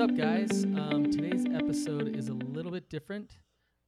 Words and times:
What's 0.00 0.12
up, 0.12 0.18
guys? 0.18 0.64
Um, 0.64 1.10
today's 1.12 1.44
episode 1.54 2.16
is 2.16 2.30
a 2.30 2.32
little 2.32 2.72
bit 2.72 2.88
different. 2.88 3.36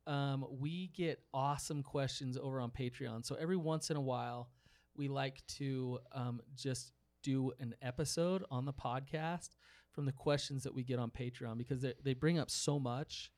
Um, 0.07 0.45
we 0.61 0.89
get 0.89 1.23
awesome 1.33 1.83
questions 1.83 2.37
over 2.37 2.61
on 2.61 2.71
Patreon. 2.71 3.25
So 3.25 3.35
every 3.37 3.57
once 3.57 3.91
in 3.91 3.97
a 3.97 4.01
while, 4.03 4.51
we 4.95 5.09
like 5.09 5.41
to 5.57 6.01
um, 6.13 6.43
just 6.55 6.93
do 7.23 7.53
an 7.61 7.75
episode 7.81 8.45
on 8.51 8.67
the 8.67 8.75
podcast 8.75 9.57
from 9.91 10.05
the 10.05 10.13
questions 10.13 10.63
that 10.65 10.75
we 10.75 10.85
get 10.85 10.99
on 10.99 11.11
Patreon 11.11 11.57
because 11.57 11.81
they, 11.81 11.95
they 12.05 12.13
bring 12.13 12.39
up 12.39 12.51
so 12.51 12.79
much 12.79 13.33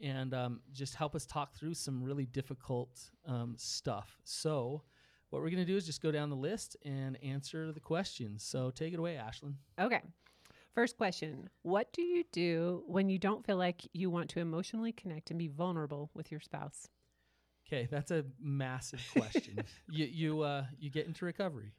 and 0.00 0.32
um, 0.32 0.60
just 0.72 0.94
help 0.94 1.16
us 1.16 1.26
talk 1.26 1.56
through 1.56 1.74
some 1.74 2.04
really 2.04 2.26
difficult 2.26 3.00
um, 3.26 3.56
stuff. 3.58 4.20
So, 4.22 4.84
what 5.30 5.42
we're 5.42 5.50
going 5.50 5.66
to 5.66 5.72
do 5.72 5.76
is 5.76 5.84
just 5.84 6.00
go 6.00 6.12
down 6.12 6.30
the 6.30 6.36
list 6.36 6.76
and 6.84 7.18
answer 7.20 7.72
the 7.72 7.80
questions. 7.80 8.44
So, 8.44 8.70
take 8.70 8.92
it 8.92 9.00
away, 9.00 9.20
Ashlyn. 9.20 9.54
Okay. 9.80 10.02
First 10.74 10.96
question 10.96 11.50
What 11.62 11.92
do 11.92 12.02
you 12.02 12.24
do 12.32 12.82
when 12.86 13.08
you 13.08 13.18
don't 13.18 13.44
feel 13.44 13.56
like 13.56 13.82
you 13.92 14.10
want 14.10 14.30
to 14.30 14.40
emotionally 14.40 14.92
connect 14.92 15.30
and 15.30 15.38
be 15.38 15.48
vulnerable 15.48 16.10
with 16.14 16.30
your 16.30 16.40
spouse? 16.40 16.88
Okay, 17.66 17.88
that's 17.90 18.10
a 18.10 18.24
massive 18.40 19.00
question. 19.12 19.64
you 19.90 20.06
you 20.06 20.40
uh, 20.42 20.64
you 20.78 20.90
get 20.90 21.06
into 21.06 21.24
recovery, 21.24 21.72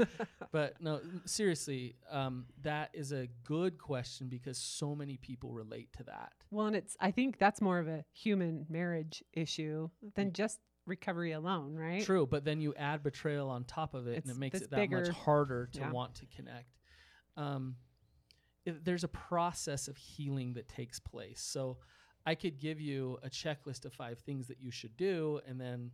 but 0.52 0.80
no, 0.80 1.00
seriously, 1.26 1.96
um, 2.10 2.46
that 2.62 2.90
is 2.92 3.12
a 3.12 3.28
good 3.44 3.78
question 3.78 4.28
because 4.28 4.58
so 4.58 4.94
many 4.94 5.16
people 5.16 5.52
relate 5.52 5.92
to 5.94 6.04
that. 6.04 6.32
Well, 6.50 6.66
and 6.66 6.76
it's, 6.76 6.96
I 7.00 7.10
think 7.12 7.38
that's 7.38 7.60
more 7.60 7.78
of 7.78 7.88
a 7.88 8.04
human 8.12 8.66
marriage 8.68 9.22
issue 9.32 9.90
than 10.16 10.32
just 10.32 10.58
recovery 10.86 11.32
alone, 11.32 11.74
right? 11.74 12.04
True, 12.04 12.26
but 12.26 12.44
then 12.44 12.60
you 12.60 12.74
add 12.74 13.02
betrayal 13.02 13.48
on 13.48 13.64
top 13.64 13.94
of 13.94 14.06
it, 14.06 14.22
and 14.22 14.30
it 14.30 14.38
makes 14.38 14.60
it 14.60 14.70
that 14.70 14.76
bigger. 14.76 14.96
much 15.02 15.08
harder 15.10 15.68
to 15.74 15.80
Yeah. 15.80 15.92
want 15.92 16.14
to 16.16 16.26
connect. 16.26 16.78
Um, 17.36 17.76
there's 18.84 19.04
a 19.04 19.08
process 19.08 19.88
of 19.88 19.96
healing 19.96 20.54
that 20.54 20.68
takes 20.68 20.98
place. 20.98 21.40
So 21.40 21.78
I 22.26 22.34
could 22.34 22.58
give 22.58 22.80
you 22.80 23.18
a 23.22 23.30
checklist 23.30 23.84
of 23.84 23.92
five 23.92 24.18
things 24.18 24.48
that 24.48 24.60
you 24.60 24.70
should 24.70 24.96
do, 24.96 25.40
and 25.46 25.60
then 25.60 25.90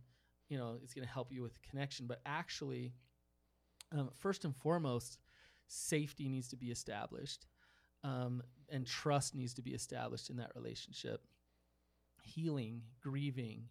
you 0.49 0.57
know 0.57 0.77
it's 0.83 0.93
going 0.93 1.07
to 1.07 1.13
help 1.13 1.31
you 1.31 1.41
with 1.41 1.61
connection. 1.61 2.07
But 2.07 2.21
actually, 2.25 2.93
um, 3.91 4.09
first 4.19 4.45
and 4.45 4.55
foremost, 4.55 5.19
safety 5.67 6.27
needs 6.27 6.49
to 6.49 6.57
be 6.57 6.67
established, 6.71 7.47
um, 8.03 8.41
and 8.69 8.85
trust 8.85 9.35
needs 9.35 9.53
to 9.55 9.61
be 9.61 9.71
established 9.71 10.29
in 10.29 10.37
that 10.37 10.51
relationship. 10.55 11.21
Healing, 12.21 12.81
grieving, 13.01 13.65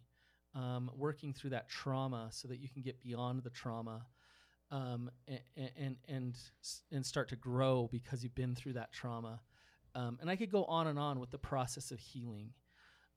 um, 0.55 0.89
working 0.95 1.33
through 1.33 1.51
that 1.51 1.69
trauma 1.69 2.29
so 2.31 2.47
that 2.47 2.59
you 2.59 2.69
can 2.69 2.81
get 2.81 3.01
beyond 3.03 3.43
the 3.43 3.49
trauma 3.49 4.05
um, 4.71 5.09
and, 5.55 5.95
and 6.07 6.35
and 6.91 7.05
start 7.05 7.29
to 7.29 7.35
grow 7.35 7.87
because 7.91 8.23
you've 8.23 8.35
been 8.35 8.55
through 8.55 8.73
that 8.73 8.91
trauma. 8.91 9.41
Um, 9.93 10.17
and 10.19 10.29
I 10.29 10.35
could 10.35 10.51
go 10.51 10.65
on 10.65 10.87
and 10.87 10.99
on 10.99 11.19
with 11.19 11.31
the 11.31 11.37
process 11.37 11.91
of 11.91 11.99
healing, 11.99 12.51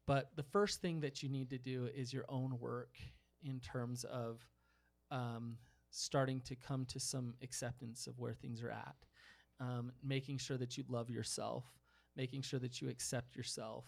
but 0.07 0.31
the 0.37 0.45
first 0.45 0.81
thing 0.81 1.01
that 1.01 1.23
you 1.23 1.29
need 1.29 1.51
to 1.51 1.59
do 1.59 1.89
is 1.95 2.13
your 2.13 2.25
own 2.29 2.59
work 2.61 2.97
in 3.43 3.61
terms 3.61 4.05
of 4.05 4.41
um, 5.11 5.57
starting 5.91 6.41
to 6.43 6.55
come 6.55 6.85
to 6.87 7.01
some 7.01 7.35
acceptance 7.43 8.07
of 8.07 8.19
where 8.19 8.35
things 8.35 8.63
are 8.63 8.71
at, 8.71 8.95
um, 9.61 9.93
making 10.05 10.39
sure 10.39 10.57
that 10.57 10.77
you 10.77 10.85
love 10.89 11.11
yourself, 11.11 11.65
making 12.17 12.43
sure 12.43 12.61
that 12.61 12.81
you 12.81 12.89
accept 12.89 13.37
yourself, 13.37 13.85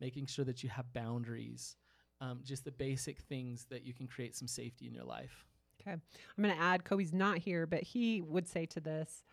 making 0.00 0.26
sure 0.26 0.44
that 0.44 0.62
you 0.62 0.68
have 0.68 0.92
boundaries, 0.92 1.76
um, 2.20 2.40
just 2.44 2.64
the 2.64 2.72
basic 2.72 3.20
things 3.20 3.66
that 3.70 3.84
you 3.84 3.94
can 3.94 4.06
create 4.06 4.36
some 4.36 4.48
safety 4.48 4.86
in 4.86 4.92
your 4.92 5.04
life. 5.04 5.46
Okay. 5.86 5.96
I'm 5.96 6.44
going 6.44 6.54
to 6.54 6.62
add 6.62 6.84
Kobe's 6.84 7.12
not 7.12 7.38
here, 7.38 7.66
but 7.66 7.82
he 7.82 8.22
would 8.22 8.48
say 8.48 8.66
to 8.66 8.80
this 8.80 9.24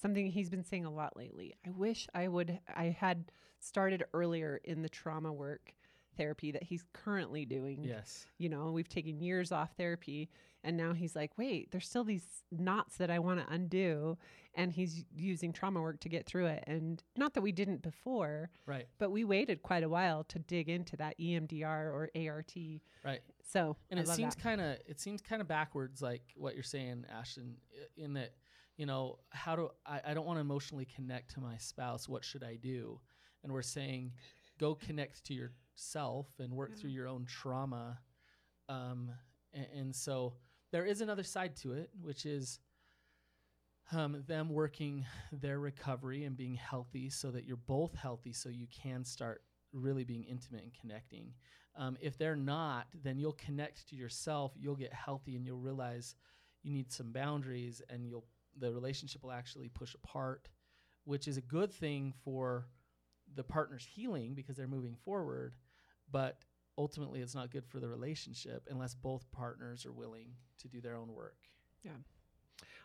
something 0.00 0.26
he's 0.26 0.50
been 0.50 0.64
saying 0.64 0.84
a 0.84 0.90
lot 0.90 1.16
lately. 1.16 1.54
I 1.66 1.70
wish 1.70 2.06
I 2.14 2.28
would 2.28 2.58
I 2.74 2.96
had 2.98 3.30
started 3.60 4.04
earlier 4.12 4.60
in 4.64 4.82
the 4.82 4.88
trauma 4.88 5.32
work 5.32 5.72
therapy 6.16 6.52
that 6.52 6.62
he's 6.62 6.84
currently 6.92 7.44
doing. 7.44 7.82
Yes. 7.84 8.26
You 8.38 8.48
know, 8.48 8.70
we've 8.70 8.88
taken 8.88 9.20
years 9.20 9.52
off 9.52 9.72
therapy 9.76 10.28
and 10.62 10.76
now 10.78 10.94
he's 10.94 11.14
like, 11.14 11.36
"Wait, 11.36 11.70
there's 11.70 11.86
still 11.86 12.04
these 12.04 12.26
knots 12.50 12.96
that 12.96 13.10
I 13.10 13.18
want 13.18 13.38
to 13.40 13.52
undo." 13.52 14.16
And 14.54 14.72
he's 14.72 15.04
using 15.14 15.52
trauma 15.52 15.82
work 15.82 16.00
to 16.00 16.08
get 16.08 16.26
through 16.26 16.46
it. 16.46 16.64
And 16.66 17.02
not 17.16 17.34
that 17.34 17.40
we 17.42 17.50
didn't 17.52 17.82
before, 17.82 18.50
Right. 18.66 18.86
but 18.98 19.10
we 19.10 19.24
waited 19.24 19.62
quite 19.62 19.82
a 19.82 19.88
while 19.88 20.22
to 20.24 20.38
dig 20.38 20.68
into 20.68 20.96
that 20.98 21.18
EMDR 21.18 21.92
or 21.92 22.08
ART. 22.14 22.54
Right. 23.04 23.20
So, 23.42 23.76
And 23.90 23.98
I 23.98 24.04
it 24.04 24.08
seems 24.08 24.34
kind 24.34 24.60
of 24.60 24.78
it 24.86 25.00
seems 25.00 25.20
kind 25.20 25.42
of 25.42 25.48
backwards, 25.48 26.00
like 26.00 26.22
what 26.36 26.54
you're 26.54 26.62
saying, 26.62 27.04
Ashlyn, 27.12 27.56
in 27.96 28.14
that 28.14 28.34
you 28.76 28.86
know 28.86 29.18
how 29.30 29.54
do 29.56 29.70
I, 29.84 30.00
I 30.06 30.14
don't 30.14 30.24
want 30.24 30.38
to 30.38 30.40
emotionally 30.40 30.86
connect 30.86 31.34
to 31.34 31.40
my 31.40 31.56
spouse. 31.58 32.08
What 32.08 32.24
should 32.24 32.42
I 32.42 32.56
do? 32.56 33.00
And 33.42 33.52
we're 33.52 33.60
saying, 33.62 34.12
go 34.58 34.74
connect 34.74 35.24
to 35.24 35.34
yourself 35.74 36.28
and 36.38 36.52
work 36.52 36.76
through 36.76 36.90
your 36.90 37.08
own 37.08 37.24
trauma. 37.24 37.98
Um, 38.68 39.10
and, 39.52 39.66
and 39.76 39.96
so 39.96 40.34
there 40.72 40.84
is 40.84 41.00
another 41.00 41.22
side 41.22 41.56
to 41.56 41.72
it, 41.72 41.90
which 42.00 42.26
is 42.26 42.60
um, 43.92 44.22
them 44.26 44.48
working 44.48 45.04
their 45.32 45.58
recovery 45.58 46.24
and 46.24 46.36
being 46.36 46.54
healthy, 46.54 47.10
so 47.10 47.30
that 47.30 47.44
you're 47.44 47.56
both 47.56 47.94
healthy, 47.94 48.32
so 48.32 48.48
you 48.48 48.66
can 48.82 49.04
start 49.04 49.42
really 49.72 50.04
being 50.04 50.24
intimate 50.24 50.62
and 50.62 50.72
connecting. 50.80 51.32
Um, 51.76 51.96
if 52.00 52.16
they're 52.16 52.36
not, 52.36 52.86
then 53.02 53.18
you'll 53.18 53.32
connect 53.32 53.88
to 53.88 53.96
yourself, 53.96 54.52
you'll 54.56 54.76
get 54.76 54.92
healthy, 54.92 55.36
and 55.36 55.44
you'll 55.44 55.58
realize 55.58 56.14
you 56.62 56.72
need 56.72 56.92
some 56.92 57.12
boundaries, 57.12 57.82
and 57.90 58.06
you'll 58.06 58.24
the 58.58 58.72
relationship 58.72 59.24
will 59.24 59.32
actually 59.32 59.68
push 59.68 59.94
apart, 59.94 60.48
which 61.04 61.26
is 61.26 61.36
a 61.36 61.42
good 61.42 61.72
thing 61.72 62.14
for 62.24 62.68
the 63.34 63.42
partner's 63.42 63.84
healing 63.84 64.34
because 64.34 64.56
they're 64.56 64.68
moving 64.68 64.96
forward, 65.04 65.54
but 66.14 66.38
ultimately 66.78 67.20
it's 67.20 67.34
not 67.34 67.50
good 67.50 67.66
for 67.66 67.80
the 67.80 67.88
relationship 67.88 68.68
unless 68.70 68.94
both 68.94 69.28
partners 69.32 69.84
are 69.84 69.92
willing 69.92 70.28
to 70.60 70.68
do 70.68 70.80
their 70.80 70.94
own 70.94 71.12
work. 71.12 71.38
Yeah. 71.82 71.90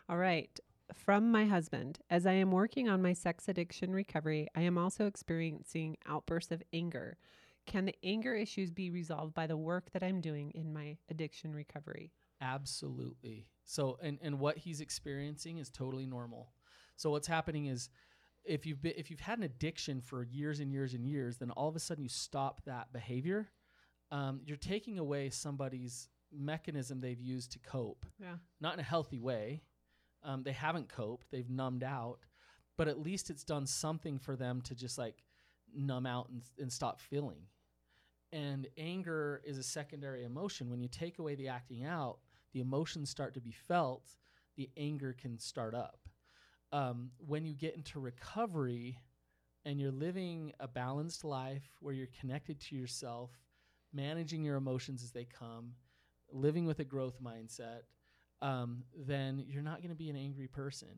All 0.08 0.16
right. 0.16 0.50
From 0.92 1.30
my 1.30 1.44
husband, 1.44 2.00
as 2.10 2.26
I 2.26 2.32
am 2.32 2.50
working 2.50 2.88
on 2.88 3.00
my 3.00 3.12
sex 3.12 3.48
addiction 3.48 3.92
recovery, 3.92 4.48
I 4.56 4.62
am 4.62 4.76
also 4.76 5.06
experiencing 5.06 5.96
outbursts 6.08 6.50
of 6.50 6.60
anger. 6.72 7.18
Can 7.66 7.84
the 7.84 7.94
anger 8.02 8.34
issues 8.34 8.72
be 8.72 8.90
resolved 8.90 9.32
by 9.32 9.46
the 9.46 9.56
work 9.56 9.92
that 9.92 10.02
I'm 10.02 10.20
doing 10.20 10.50
in 10.50 10.72
my 10.72 10.96
addiction 11.08 11.54
recovery? 11.54 12.10
Absolutely. 12.40 13.46
So, 13.64 13.96
and 14.02 14.18
and 14.22 14.40
what 14.40 14.58
he's 14.58 14.80
experiencing 14.80 15.58
is 15.58 15.70
totally 15.70 16.06
normal. 16.06 16.48
So, 16.96 17.10
what's 17.10 17.28
happening 17.28 17.66
is, 17.66 17.90
if 18.44 18.66
you've 18.66 18.80
been, 18.82 18.94
if 18.96 19.10
you've 19.10 19.20
had 19.20 19.38
an 19.38 19.44
addiction 19.44 20.00
for 20.00 20.22
years 20.24 20.60
and 20.60 20.72
years 20.72 20.94
and 20.94 21.06
years, 21.06 21.38
then 21.38 21.50
all 21.52 21.68
of 21.68 21.76
a 21.76 21.80
sudden 21.80 22.02
you 22.02 22.08
stop 22.08 22.62
that 22.64 22.92
behavior. 22.92 23.48
Um, 24.10 24.40
you're 24.44 24.56
taking 24.56 24.98
away 24.98 25.30
somebody's 25.30 26.08
mechanism 26.32 27.00
they've 27.00 27.20
used 27.20 27.52
to 27.52 27.58
cope, 27.60 28.06
Yeah. 28.20 28.36
not 28.60 28.74
in 28.74 28.80
a 28.80 28.84
healthy 28.84 29.20
way. 29.20 29.62
Um, 30.22 30.42
they 30.42 30.52
haven't 30.52 30.88
coped; 30.88 31.30
they've 31.30 31.48
numbed 31.48 31.82
out, 31.84 32.20
but 32.76 32.88
at 32.88 32.98
least 33.00 33.30
it's 33.30 33.44
done 33.44 33.66
something 33.66 34.18
for 34.18 34.36
them 34.36 34.60
to 34.62 34.74
just 34.74 34.98
like 34.98 35.22
numb 35.74 36.06
out 36.06 36.28
and, 36.28 36.42
and 36.58 36.72
stop 36.72 37.00
feeling. 37.00 37.46
And 38.32 38.68
anger 38.76 39.40
is 39.44 39.58
a 39.58 39.62
secondary 39.62 40.24
emotion. 40.24 40.70
When 40.70 40.80
you 40.80 40.88
take 40.88 41.18
away 41.18 41.34
the 41.34 41.48
acting 41.48 41.84
out, 41.84 42.18
the 42.52 42.60
emotions 42.60 43.10
start 43.10 43.34
to 43.34 43.40
be 43.40 43.50
felt, 43.52 44.14
the 44.56 44.70
anger 44.76 45.12
can 45.12 45.38
start 45.38 45.74
up. 45.74 46.00
Um, 46.72 47.10
when 47.18 47.44
you 47.44 47.54
get 47.54 47.74
into 47.74 47.98
recovery 47.98 48.98
and 49.64 49.80
you're 49.80 49.90
living 49.90 50.52
a 50.60 50.68
balanced 50.68 51.24
life 51.24 51.68
where 51.80 51.92
you're 51.92 52.08
connected 52.20 52.60
to 52.60 52.76
yourself, 52.76 53.30
managing 53.92 54.44
your 54.44 54.56
emotions 54.56 55.02
as 55.02 55.10
they 55.10 55.24
come, 55.24 55.72
living 56.32 56.66
with 56.66 56.78
a 56.78 56.84
growth 56.84 57.20
mindset, 57.22 57.82
um, 58.42 58.84
then 58.96 59.44
you're 59.46 59.62
not 59.62 59.78
going 59.78 59.90
to 59.90 59.96
be 59.96 60.10
an 60.10 60.16
angry 60.16 60.46
person. 60.48 60.88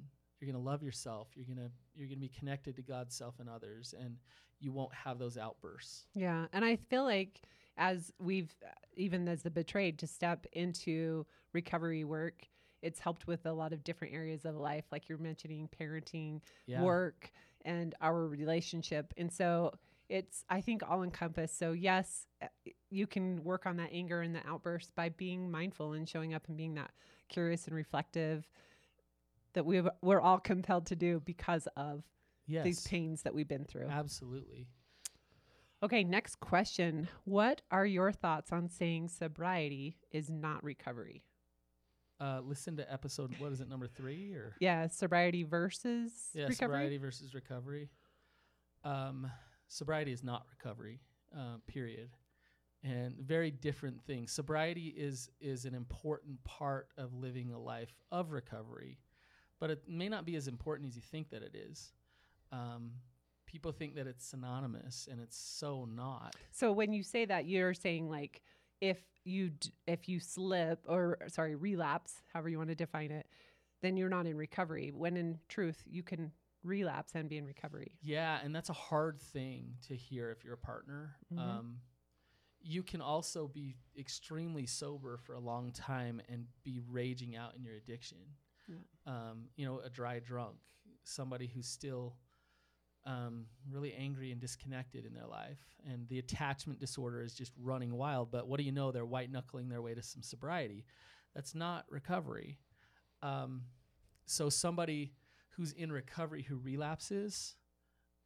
You're 0.41 0.53
going 0.53 0.63
to 0.63 0.71
love 0.71 0.83
yourself. 0.83 1.29
You're 1.35 1.47
going 1.47 1.57
to 1.57 1.71
you're 1.95 2.09
going 2.09 2.19
to 2.19 2.29
be 2.29 2.29
connected 2.29 2.77
to 2.77 2.83
God's 2.83 3.15
self 3.15 3.39
and 3.39 3.49
others, 3.49 3.95
and 3.99 4.17
you 4.61 4.73
won't 4.73 4.95
have 4.95 5.19
those 5.19 5.37
outbursts. 5.37 6.07
Yeah. 6.15 6.47
And 6.53 6.65
I 6.65 6.77
feel 6.77 7.05
like 7.05 7.43
as 7.77 8.13
we've, 8.19 8.55
even 8.97 9.29
as 9.29 9.43
the 9.43 9.51
betrayed, 9.51 9.99
to 10.01 10.07
step 10.07 10.47
into 10.53 11.27
recovery 11.53 12.05
work, 12.05 12.47
it's 12.83 12.99
helped 12.99 13.27
with 13.27 13.47
a 13.47 13.53
lot 13.53 13.73
of 13.73 13.83
different 13.85 14.13
areas 14.15 14.45
of 14.45 14.57
life, 14.57 14.85
like 14.93 15.09
you're 15.09 15.19
mentioning 15.19 15.69
parenting, 15.81 16.41
Yeah. 16.67 16.83
work, 16.83 17.31
and 17.65 17.95
our 18.01 18.27
relationship. 18.27 19.15
And 19.17 19.33
so 19.33 19.73
it's, 20.09 20.45
I 20.51 20.61
think, 20.61 20.83
all 20.89 21.03
encompassed. 21.03 21.57
So, 21.59 21.73
yes, 21.73 22.27
uh, 22.43 22.49
you 22.91 23.07
can 23.07 23.43
work 23.45 23.65
on 23.67 23.77
that 23.77 23.91
anger 23.93 24.21
and 24.21 24.35
the 24.35 24.47
outbursts 24.47 24.91
by 24.91 25.09
being 25.11 25.51
mindful 25.51 25.93
and 25.95 26.09
showing 26.09 26.35
up 26.35 26.49
and 26.49 26.57
being 26.57 26.75
that 26.75 26.91
curious 27.29 27.67
and 27.67 27.75
reflective 27.75 28.47
that 29.55 29.65
we 29.65 29.83
we're 30.03 30.21
all 30.21 30.39
compelled 30.39 30.87
to 30.87 30.97
do 30.97 31.21
because 31.25 31.67
of 31.77 32.03
Yes. 32.47 32.65
these 32.65 32.87
pains 32.87 33.23
that 33.23 33.33
we've 33.35 33.49
been 33.49 33.65
through. 33.65 33.87
Absolutely. 33.89 34.67
Okay, 35.83 36.05
next 36.05 36.41
question. 36.41 37.09
What 37.25 37.63
are 37.71 37.87
your 37.87 38.13
thoughts 38.13 38.53
on 38.53 38.69
saying 38.69 39.09
sobriety 39.09 39.97
is 40.11 40.29
not 40.31 40.63
recovery? 40.63 41.23
Uh, 42.23 42.41
listen 42.45 42.77
to 42.77 42.93
episode. 42.93 43.35
What 43.41 43.51
is 43.53 43.61
it? 43.61 43.69
Number 43.69 43.89
three 43.89 44.33
or 44.35 44.55
Yeah, 44.61 44.87
sobriety 44.87 45.43
versus 45.43 46.13
yeah, 46.35 46.43
recovery. 46.45 46.55
sobriety 46.57 46.97
versus 46.99 47.35
recovery. 47.35 47.89
um, 48.85 49.29
sobriety 49.67 50.13
is 50.13 50.23
not 50.23 50.47
recovery. 50.57 51.01
Uh, 51.37 51.57
period. 51.67 52.11
And 52.85 53.17
very 53.19 53.51
different 53.51 54.03
things. 54.05 54.31
Sobriety 54.33 54.89
is 54.97 55.31
is 55.41 55.65
an 55.65 55.75
important 55.75 56.43
part 56.45 56.89
of 56.97 57.13
living 57.15 57.53
a 57.53 57.59
life 57.59 57.95
of 58.13 58.31
recovery, 58.33 58.99
but 59.59 59.71
it 59.71 59.83
may 59.89 60.09
not 60.09 60.25
be 60.25 60.37
as 60.37 60.47
important 60.49 60.89
as 60.91 60.97
you 60.97 61.03
think 61.03 61.31
that 61.31 61.43
it 61.43 61.55
is. 61.57 61.93
Um, 62.53 62.93
people 63.47 63.73
think 63.73 63.95
that 63.95 64.07
it's 64.07 64.27
synonymous, 64.27 65.09
and 65.11 65.21
it's 65.21 65.37
so 65.39 65.87
not. 65.87 66.35
So 66.51 66.73
when 66.73 66.93
you 66.93 67.03
say 67.03 67.25
that, 67.25 67.47
you're 67.47 67.75
saying 67.75 68.09
like 68.11 68.43
if 68.83 68.99
you 69.25 69.53
if 69.87 70.09
you 70.09 70.19
slip 70.21 70.85
or 70.87 71.17
sorry 71.29 71.55
relapse, 71.55 72.21
however 72.33 72.49
you 72.49 72.59
want 72.59 72.69
to 72.71 72.75
define 72.75 73.13
it, 73.13 73.27
then 73.81 73.97
you're 73.97 74.11
not 74.11 74.27
in 74.27 74.37
recovery. 74.37 74.91
When 74.93 75.17
in 75.17 75.39
truth, 75.49 75.83
you 75.87 76.03
can 76.03 76.33
relapse 76.65 77.13
and 77.15 77.29
be 77.29 77.39
in 77.39 77.47
recovery. 77.47 77.93
Yeah, 78.03 78.41
and 78.43 78.55
that's 78.55 78.69
a 78.69 78.75
hard 78.75 79.21
thing 79.21 79.77
to 79.87 79.95
hear 79.97 80.31
if 80.31 80.45
you're 80.45 80.55
a 80.55 80.59
partner. 80.59 81.17
Mhm. 81.33 81.39
Um, 81.39 81.81
you 82.61 82.83
can 82.83 83.01
also 83.01 83.49
be 83.49 83.77
extremely 83.97 84.67
sober 84.67 85.17
for 85.17 85.35
a 85.35 85.41
long 85.41 85.73
time 85.73 86.21
and 86.29 86.47
be 86.65 86.81
raging 86.81 87.35
out 87.37 87.55
in 87.57 87.65
your 87.65 87.77
addiction. 87.77 88.19
Um, 89.05 89.49
you 89.57 89.67
know, 89.67 89.81
a 89.81 89.91
dry 89.91 90.21
drunk, 90.21 90.57
somebody 91.03 91.49
who's 91.49 91.67
still 91.67 92.17
um, 93.05 93.47
really 93.71 93.93
angry 93.95 94.31
and 94.31 94.41
disconnected 94.41 95.05
in 95.05 95.15
their 95.15 95.27
life, 95.27 95.59
and 95.91 96.09
the 96.09 96.19
attachment 96.19 96.79
disorder 96.79 97.23
is 97.23 97.35
just 97.35 97.53
running 97.61 97.95
wild. 97.95 98.31
But 98.31 98.47
what 98.47 98.59
do 98.59 98.65
you 98.65 98.73
know? 98.73 98.93
They're 98.93 99.05
white 99.05 99.31
knuckling 99.31 99.69
their 99.69 99.83
way 99.83 99.95
to 99.95 100.03
some 100.03 100.23
sobriety. 100.23 100.85
That's 101.35 101.55
not 101.55 101.87
recovery. 101.91 102.59
Um, 103.23 103.63
so 104.27 104.49
somebody 104.49 105.13
who's 105.57 105.73
in 105.73 105.91
recovery 105.93 106.43
who 106.43 106.57
relapses, 106.57 107.57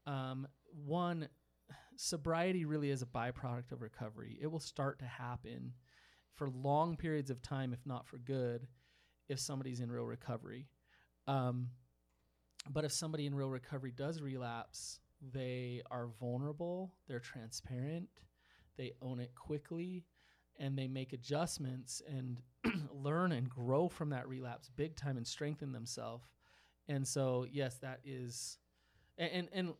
um, 0.07 0.47
one, 0.85 1.29
sobriety 1.97 2.65
really 2.65 2.91
is 2.91 3.03
a 3.03 3.07
byproduct 3.07 3.73
of 3.73 3.83
recovery. 3.83 4.39
It 4.41 4.47
will 4.47 4.61
start 4.61 4.99
to 5.01 5.07
happen 5.07 5.73
for 6.35 6.49
long 6.51 6.97
periods 6.97 7.31
of 7.31 7.43
time, 7.43 7.73
if 7.73 7.85
not 7.87 8.07
for 8.07 8.19
good, 8.19 8.67
if 9.29 9.41
somebody's 9.41 9.81
in 9.81 9.91
real 9.91 10.05
recovery. 10.05 10.69
Um, 11.27 11.71
but 12.73 12.85
if 12.85 12.93
somebody 12.93 13.27
in 13.27 13.35
real 13.35 13.51
recovery 13.51 13.93
does 13.95 14.21
relapse, 14.21 15.01
they 15.33 15.83
are 15.91 16.09
vulnerable, 16.21 16.93
they're 17.09 17.21
transparent, 17.21 18.09
they 18.77 18.93
own 19.03 19.21
it 19.21 19.35
quickly, 19.35 20.05
and 20.59 20.79
they 20.79 20.89
make 20.89 21.13
adjustments 21.13 22.03
and 22.09 22.39
learn 22.93 23.33
and 23.33 23.49
grow 23.49 23.89
from 23.89 24.11
that 24.11 24.29
relapse 24.29 24.71
big 24.75 24.97
time 24.97 25.17
and 25.17 25.27
strengthen 25.27 25.73
themselves. 25.73 26.27
And 26.89 27.07
so, 27.07 27.47
yes, 27.51 27.79
that 27.79 28.01
is, 28.05 28.59
and 29.19 29.31
and, 29.33 29.49
and 29.53 29.75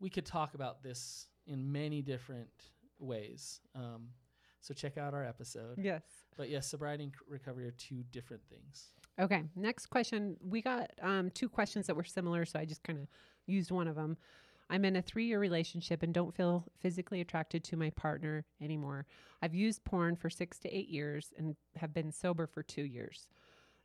we 0.00 0.10
could 0.10 0.26
talk 0.26 0.54
about 0.54 0.82
this 0.82 1.28
in 1.46 1.70
many 1.70 2.02
different 2.02 2.50
ways. 2.98 3.60
Um, 3.74 4.08
so 4.60 4.74
check 4.74 4.98
out 4.98 5.14
our 5.14 5.24
episode. 5.24 5.78
Yes. 5.78 6.02
But 6.36 6.50
yes, 6.50 6.66
sobriety 6.66 7.04
and 7.04 7.12
recovery 7.28 7.66
are 7.66 7.72
two 7.72 8.02
different 8.10 8.42
things. 8.50 8.90
Okay. 9.18 9.44
Next 9.54 9.86
question. 9.86 10.36
We 10.46 10.60
got 10.60 10.90
um, 11.00 11.30
two 11.30 11.48
questions 11.48 11.86
that 11.86 11.96
were 11.96 12.04
similar, 12.04 12.44
so 12.44 12.58
I 12.58 12.64
just 12.64 12.82
kind 12.82 12.98
of 12.98 13.06
used 13.46 13.70
one 13.70 13.88
of 13.88 13.96
them. 13.96 14.16
I'm 14.68 14.84
in 14.84 14.96
a 14.96 15.02
three 15.02 15.26
year 15.26 15.38
relationship 15.38 16.02
and 16.02 16.12
don't 16.12 16.34
feel 16.34 16.64
physically 16.80 17.20
attracted 17.20 17.62
to 17.64 17.76
my 17.76 17.90
partner 17.90 18.44
anymore. 18.60 19.06
I've 19.40 19.54
used 19.54 19.84
porn 19.84 20.16
for 20.16 20.28
six 20.28 20.58
to 20.60 20.76
eight 20.76 20.88
years 20.88 21.32
and 21.38 21.56
have 21.76 21.94
been 21.94 22.10
sober 22.10 22.46
for 22.46 22.62
two 22.62 22.82
years. 22.82 23.28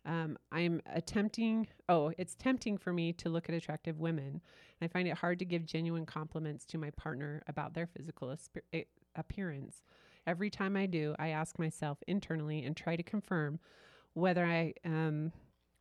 Um, 0.06 0.38
I'm 0.52 0.82
attempting, 0.88 1.68
oh, 1.88 2.12
it's 2.18 2.34
tempting 2.34 2.78
for 2.80 2.92
me 2.92 3.14
to 3.14 3.30
look 3.30 3.48
at 3.48 3.56
attractive 3.56 4.00
women. 4.00 4.26
And 4.26 4.42
I 4.82 4.88
find 4.88 5.08
it 5.08 5.18
hard 5.18 5.38
to 5.40 5.46
give 5.46 5.66
genuine 5.66 6.08
compliments 6.08 6.66
to 6.68 6.80
my 6.80 6.90
partner 6.92 7.44
about 7.48 7.76
their 7.76 7.86
physical 7.86 8.36
eh, 8.74 8.84
appearance. 9.16 9.84
Every 10.26 10.50
time 10.50 10.76
I 10.76 10.88
do, 10.88 11.16
I 11.20 11.30
ask 11.30 11.60
myself 11.60 12.00
internally 12.08 12.64
and 12.64 12.76
try 12.76 12.96
to 12.96 13.04
confirm 13.04 13.60
whether 14.14 14.46
I 14.46 14.74
um, 14.86 15.32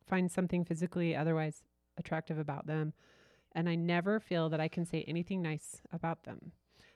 find 0.07 0.31
something 0.31 0.65
physically 0.65 1.15
otherwise 1.15 1.63
attractive 1.97 2.37
about 2.37 2.67
them. 2.67 2.93
And 3.53 3.67
I 3.67 3.75
never 3.75 4.19
feel 4.19 4.49
that 4.49 4.61
I 4.61 4.67
can 4.67 4.85
say 4.85 5.03
anything 5.07 5.41
nice 5.41 5.81
about 5.91 6.23
them. 6.23 6.53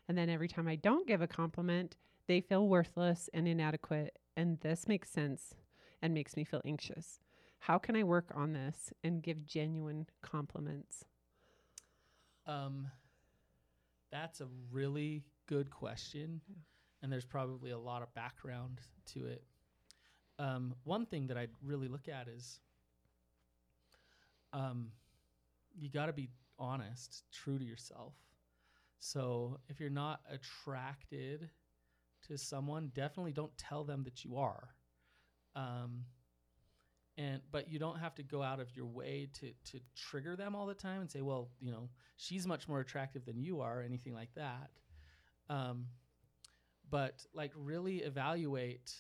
And 0.08 0.18
then 0.18 0.30
every 0.30 0.48
time 0.48 0.68
I 0.68 0.76
don't 0.76 1.08
give 1.08 1.22
a 1.22 1.28
compliment, 1.28 1.98
they 2.28 2.40
feel 2.42 2.68
worthless 2.68 3.30
and 3.34 3.48
inadequate. 3.48 4.18
And 4.38 4.60
this 4.62 4.88
makes 4.88 5.10
sense 5.10 5.56
and 6.02 6.14
makes 6.14 6.36
me 6.38 6.44
feel 6.44 6.62
anxious. 6.66 7.20
How 7.60 7.78
can 7.78 7.96
I 7.96 8.04
work 8.04 8.32
on 8.36 8.54
this 8.54 8.94
and 9.04 9.24
give 9.24 9.46
genuine 9.46 10.08
compliments? 10.22 11.06
Um, 12.46 12.88
that's 14.12 14.40
a 14.40 14.48
really 14.72 15.24
good 15.48 15.70
question, 15.72 16.42
Yeah. 16.48 16.56
and 17.02 17.12
there's 17.12 17.26
probably 17.26 17.72
a 17.72 17.78
lot 17.78 18.02
of 18.04 18.14
background 18.14 18.82
to 19.08 19.26
it. 19.26 19.44
Um, 20.38 20.76
one 20.84 21.06
thing 21.06 21.28
that 21.28 21.38
I'd 21.38 21.52
really 21.64 21.88
look 21.88 22.08
at 22.08 22.28
is 22.28 22.60
um, 24.54 24.92
you 25.78 25.90
got 25.90 26.08
to 26.08 26.14
be 26.14 26.30
honest, 26.58 27.24
true 27.32 27.58
to 27.58 27.64
yourself. 27.66 28.14
So 29.00 29.60
if 29.70 29.80
you're 29.80 29.90
not 29.90 30.22
attracted 30.30 31.50
to 32.28 32.38
someone, 32.38 32.92
definitely 32.94 33.34
don't 33.34 33.56
tell 33.58 33.84
them 33.84 34.04
that 34.04 34.24
you 34.26 34.38
are. 34.38 34.70
Um, 35.56 36.06
and 37.18 37.42
but 37.52 37.70
you 37.70 37.80
don't 37.80 38.00
have 38.00 38.16
to 38.16 38.24
go 38.24 38.44
out 38.44 38.60
of 38.60 38.76
your 38.76 38.88
way 38.88 39.30
to 39.40 39.52
to 39.72 39.80
trigger 39.96 40.36
them 40.36 40.56
all 40.56 40.66
the 40.66 40.74
time 40.74 41.02
and 41.02 41.10
say, 41.10 41.22
well, 41.22 41.50
you 41.62 41.72
know, 41.72 41.90
she's 42.18 42.46
much 42.46 42.68
more 42.68 42.82
attractive 42.82 43.26
than 43.26 43.40
you 43.40 43.62
are, 43.62 43.80
or 43.80 43.84
anything 43.84 44.14
like 44.14 44.34
that. 44.36 44.70
Um, 45.50 45.86
but 46.90 47.26
like 47.34 47.52
really 47.56 47.98
evaluate 47.98 48.94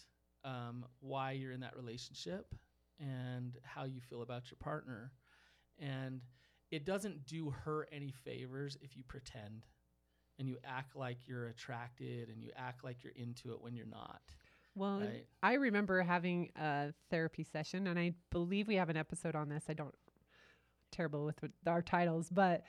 um, 0.45 0.85
why 1.01 1.31
you're 1.31 1.51
in 1.51 1.59
that 1.61 1.75
relationship 1.75 2.53
and 2.99 3.57
how 3.63 3.83
you 3.83 3.99
feel 3.99 4.21
about 4.21 4.49
your 4.49 4.57
partner. 4.59 5.11
And 5.79 6.21
it 6.71 6.85
doesn't 6.85 7.25
do 7.25 7.49
her 7.65 7.87
any 7.91 8.11
favors 8.11 8.77
if 8.81 8.95
you 8.95 9.03
pretend 9.05 9.65
and 10.39 10.47
you 10.47 10.57
act 10.63 10.95
like 10.95 11.27
you're 11.27 11.47
attracted 11.47 12.29
and 12.29 12.41
you 12.41 12.51
act 12.55 12.83
like 12.83 13.03
you're 13.03 13.13
into 13.15 13.51
it 13.51 13.61
when 13.61 13.75
you're 13.75 13.85
not. 13.85 14.21
Well, 14.75 14.99
Right. 14.99 15.25
I 15.41 15.53
remember 15.53 16.01
having 16.01 16.51
a 16.57 16.93
therapy 17.09 17.43
session, 17.43 17.87
and 17.87 17.97
I 17.97 18.13
believe 18.29 18.67
we 18.67 18.75
have 18.75 18.89
an 18.89 18.97
episode 18.97 19.35
on 19.35 19.47
this. 19.47 19.63
I 19.69 19.73
don't 19.73 19.95
terrible 20.91 21.25
with, 21.25 21.41
with 21.41 21.51
our 21.65 21.81
titles, 21.81 22.29
but 22.29 22.63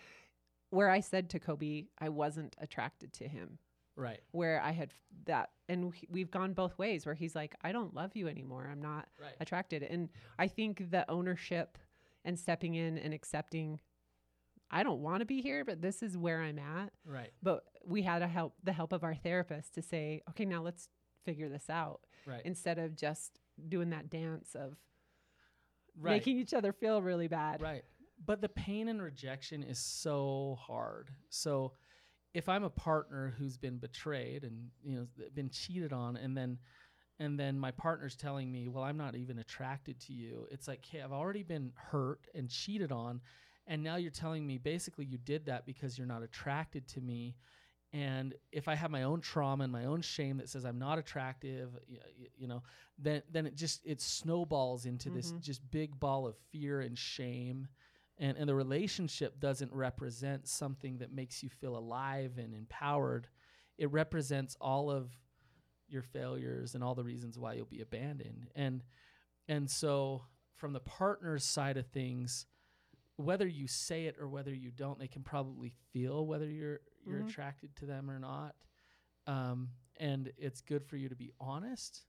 where 0.70 0.88
I 0.88 1.00
said 1.00 1.30
to 1.30 1.40
Kobe, 1.40 1.86
I 1.98 2.08
wasn't 2.08 2.54
attracted 2.58 3.12
to 3.14 3.28
him. 3.28 3.58
Right. 3.96 4.20
Where 4.32 4.60
I 4.62 4.72
had 4.72 4.92
that, 5.24 5.50
and 5.68 5.90
we- 5.90 6.06
we've 6.10 6.30
gone 6.30 6.52
both 6.52 6.76
ways. 6.78 7.06
Where 7.06 7.14
he's 7.14 7.34
like, 7.34 7.54
I 7.62 7.72
don't 7.72 7.94
love 7.94 8.14
you 8.14 8.28
anymore. 8.28 8.68
I'm 8.70 8.80
not 8.82 9.08
Right. 9.20 9.34
attracted, 9.40 9.82
and 9.82 10.10
I 10.38 10.48
think 10.48 10.90
the 10.90 11.10
ownership 11.10 11.78
and 12.24 12.38
stepping 12.38 12.74
in 12.74 12.98
and 12.98 13.14
accepting. 13.14 13.80
I 14.70 14.82
don't 14.82 15.00
want 15.00 15.20
to 15.20 15.26
be 15.26 15.40
here, 15.42 15.64
but 15.64 15.80
this 15.80 16.02
is 16.02 16.18
where 16.18 16.42
I'm 16.42 16.58
at. 16.58 16.92
Right. 17.04 17.32
But 17.42 17.64
we 17.84 18.02
had 18.02 18.20
a 18.22 18.26
help 18.28 18.54
the 18.64 18.72
help 18.72 18.92
of 18.92 19.04
our 19.04 19.14
therapist 19.14 19.74
to 19.74 19.82
say, 19.82 20.22
okay, 20.30 20.44
now 20.44 20.60
let's 20.60 20.88
figure 21.24 21.48
this 21.48 21.70
out 21.70 22.00
Right. 22.26 22.42
instead 22.44 22.78
of 22.78 22.96
just 22.96 23.40
doing 23.68 23.90
that 23.90 24.10
dance 24.10 24.54
of 24.56 24.76
right. 25.96 26.12
making 26.12 26.38
each 26.38 26.52
other 26.52 26.72
feel 26.72 27.00
really 27.00 27.28
bad. 27.28 27.62
Right. 27.62 27.84
But 28.24 28.40
the 28.40 28.48
pain 28.48 28.88
and 28.88 29.00
rejection 29.00 29.62
is 29.62 29.78
so 29.78 30.56
hard. 30.60 31.10
So 31.28 31.74
if 32.36 32.48
I'm 32.50 32.64
a 32.64 32.70
partner 32.70 33.34
who's 33.38 33.56
been 33.56 33.78
betrayed 33.78 34.44
and 34.44 34.68
you 34.84 34.96
know 34.96 35.06
been 35.34 35.48
cheated 35.50 35.92
on 35.92 36.16
and 36.16 36.36
then 36.36 36.58
and 37.18 37.40
then 37.40 37.58
my 37.58 37.70
partner's 37.70 38.14
telling 38.14 38.52
me, 38.52 38.68
"Well, 38.68 38.84
I'm 38.84 38.98
not 38.98 39.14
even 39.16 39.38
attracted 39.38 39.98
to 40.00 40.12
you." 40.12 40.46
It's 40.50 40.68
like, 40.68 40.84
"Hey, 40.84 41.00
I've 41.00 41.12
already 41.12 41.42
been 41.42 41.72
hurt 41.74 42.26
and 42.34 42.50
cheated 42.50 42.92
on 42.92 43.22
and 43.66 43.82
now 43.82 43.96
you're 43.96 44.10
telling 44.10 44.46
me 44.46 44.58
basically 44.58 45.06
you 45.06 45.18
did 45.18 45.46
that 45.46 45.64
because 45.66 45.96
you're 45.96 46.06
not 46.06 46.22
attracted 46.22 46.86
to 46.88 47.00
me." 47.00 47.36
And 47.92 48.34
if 48.52 48.68
I 48.68 48.74
have 48.74 48.90
my 48.90 49.04
own 49.04 49.20
trauma 49.22 49.64
and 49.64 49.72
my 49.72 49.86
own 49.86 50.02
shame 50.02 50.36
that 50.38 50.50
says 50.50 50.64
I'm 50.66 50.78
not 50.78 50.98
attractive, 50.98 51.72
y- 51.88 51.98
y- 52.20 52.28
you 52.36 52.48
know, 52.48 52.62
then 52.98 53.22
then 53.30 53.46
it 53.46 53.54
just 53.56 53.80
it 53.86 54.00
snowballs 54.02 54.84
into 54.84 55.08
this 55.08 55.32
Mhm. 55.32 55.40
just 55.40 55.70
big 55.70 55.98
ball 55.98 56.26
of 56.26 56.36
fear 56.52 56.80
and 56.82 56.98
shame 56.98 57.68
and 58.18 58.36
and 58.36 58.48
the 58.48 58.54
relationship 58.54 59.38
doesn't 59.40 59.72
represent 59.72 60.46
something 60.48 60.98
that 60.98 61.12
makes 61.12 61.42
you 61.42 61.48
feel 61.50 61.76
alive 61.76 62.38
and 62.38 62.54
empowered. 62.54 63.28
It 63.78 63.90
represents 63.92 64.56
all 64.60 64.90
of 64.90 65.10
your 65.88 66.02
failures 66.02 66.74
and 66.74 66.82
all 66.82 66.94
the 66.94 67.04
reasons 67.04 67.38
why 67.38 67.54
you'll 67.54 67.66
be 67.66 67.80
abandoned. 67.82 68.50
And 68.54 68.82
and 69.48 69.70
so 69.70 70.22
from 70.54 70.72
the 70.72 70.80
partner's 70.80 71.44
side 71.44 71.76
of 71.76 71.86
things 71.88 72.46
whether 73.16 73.46
you 73.46 73.66
say 73.66 74.04
it 74.06 74.16
or 74.20 74.28
whether 74.28 74.52
you 74.54 74.70
don't 74.70 74.98
they 74.98 75.08
can 75.08 75.22
probably 75.22 75.72
feel 75.92 76.26
whether 76.26 76.46
you're 76.48 76.80
you're 77.06 77.20
Mhm. 77.20 77.28
attracted 77.28 77.74
to 77.76 77.86
them 77.86 78.10
or 78.10 78.18
not. 78.18 78.54
Um, 79.26 79.70
and 79.98 80.32
it's 80.36 80.60
good 80.60 80.84
for 80.84 80.96
you 80.96 81.08
to 81.08 81.16
be 81.16 81.32
honest 81.40 82.04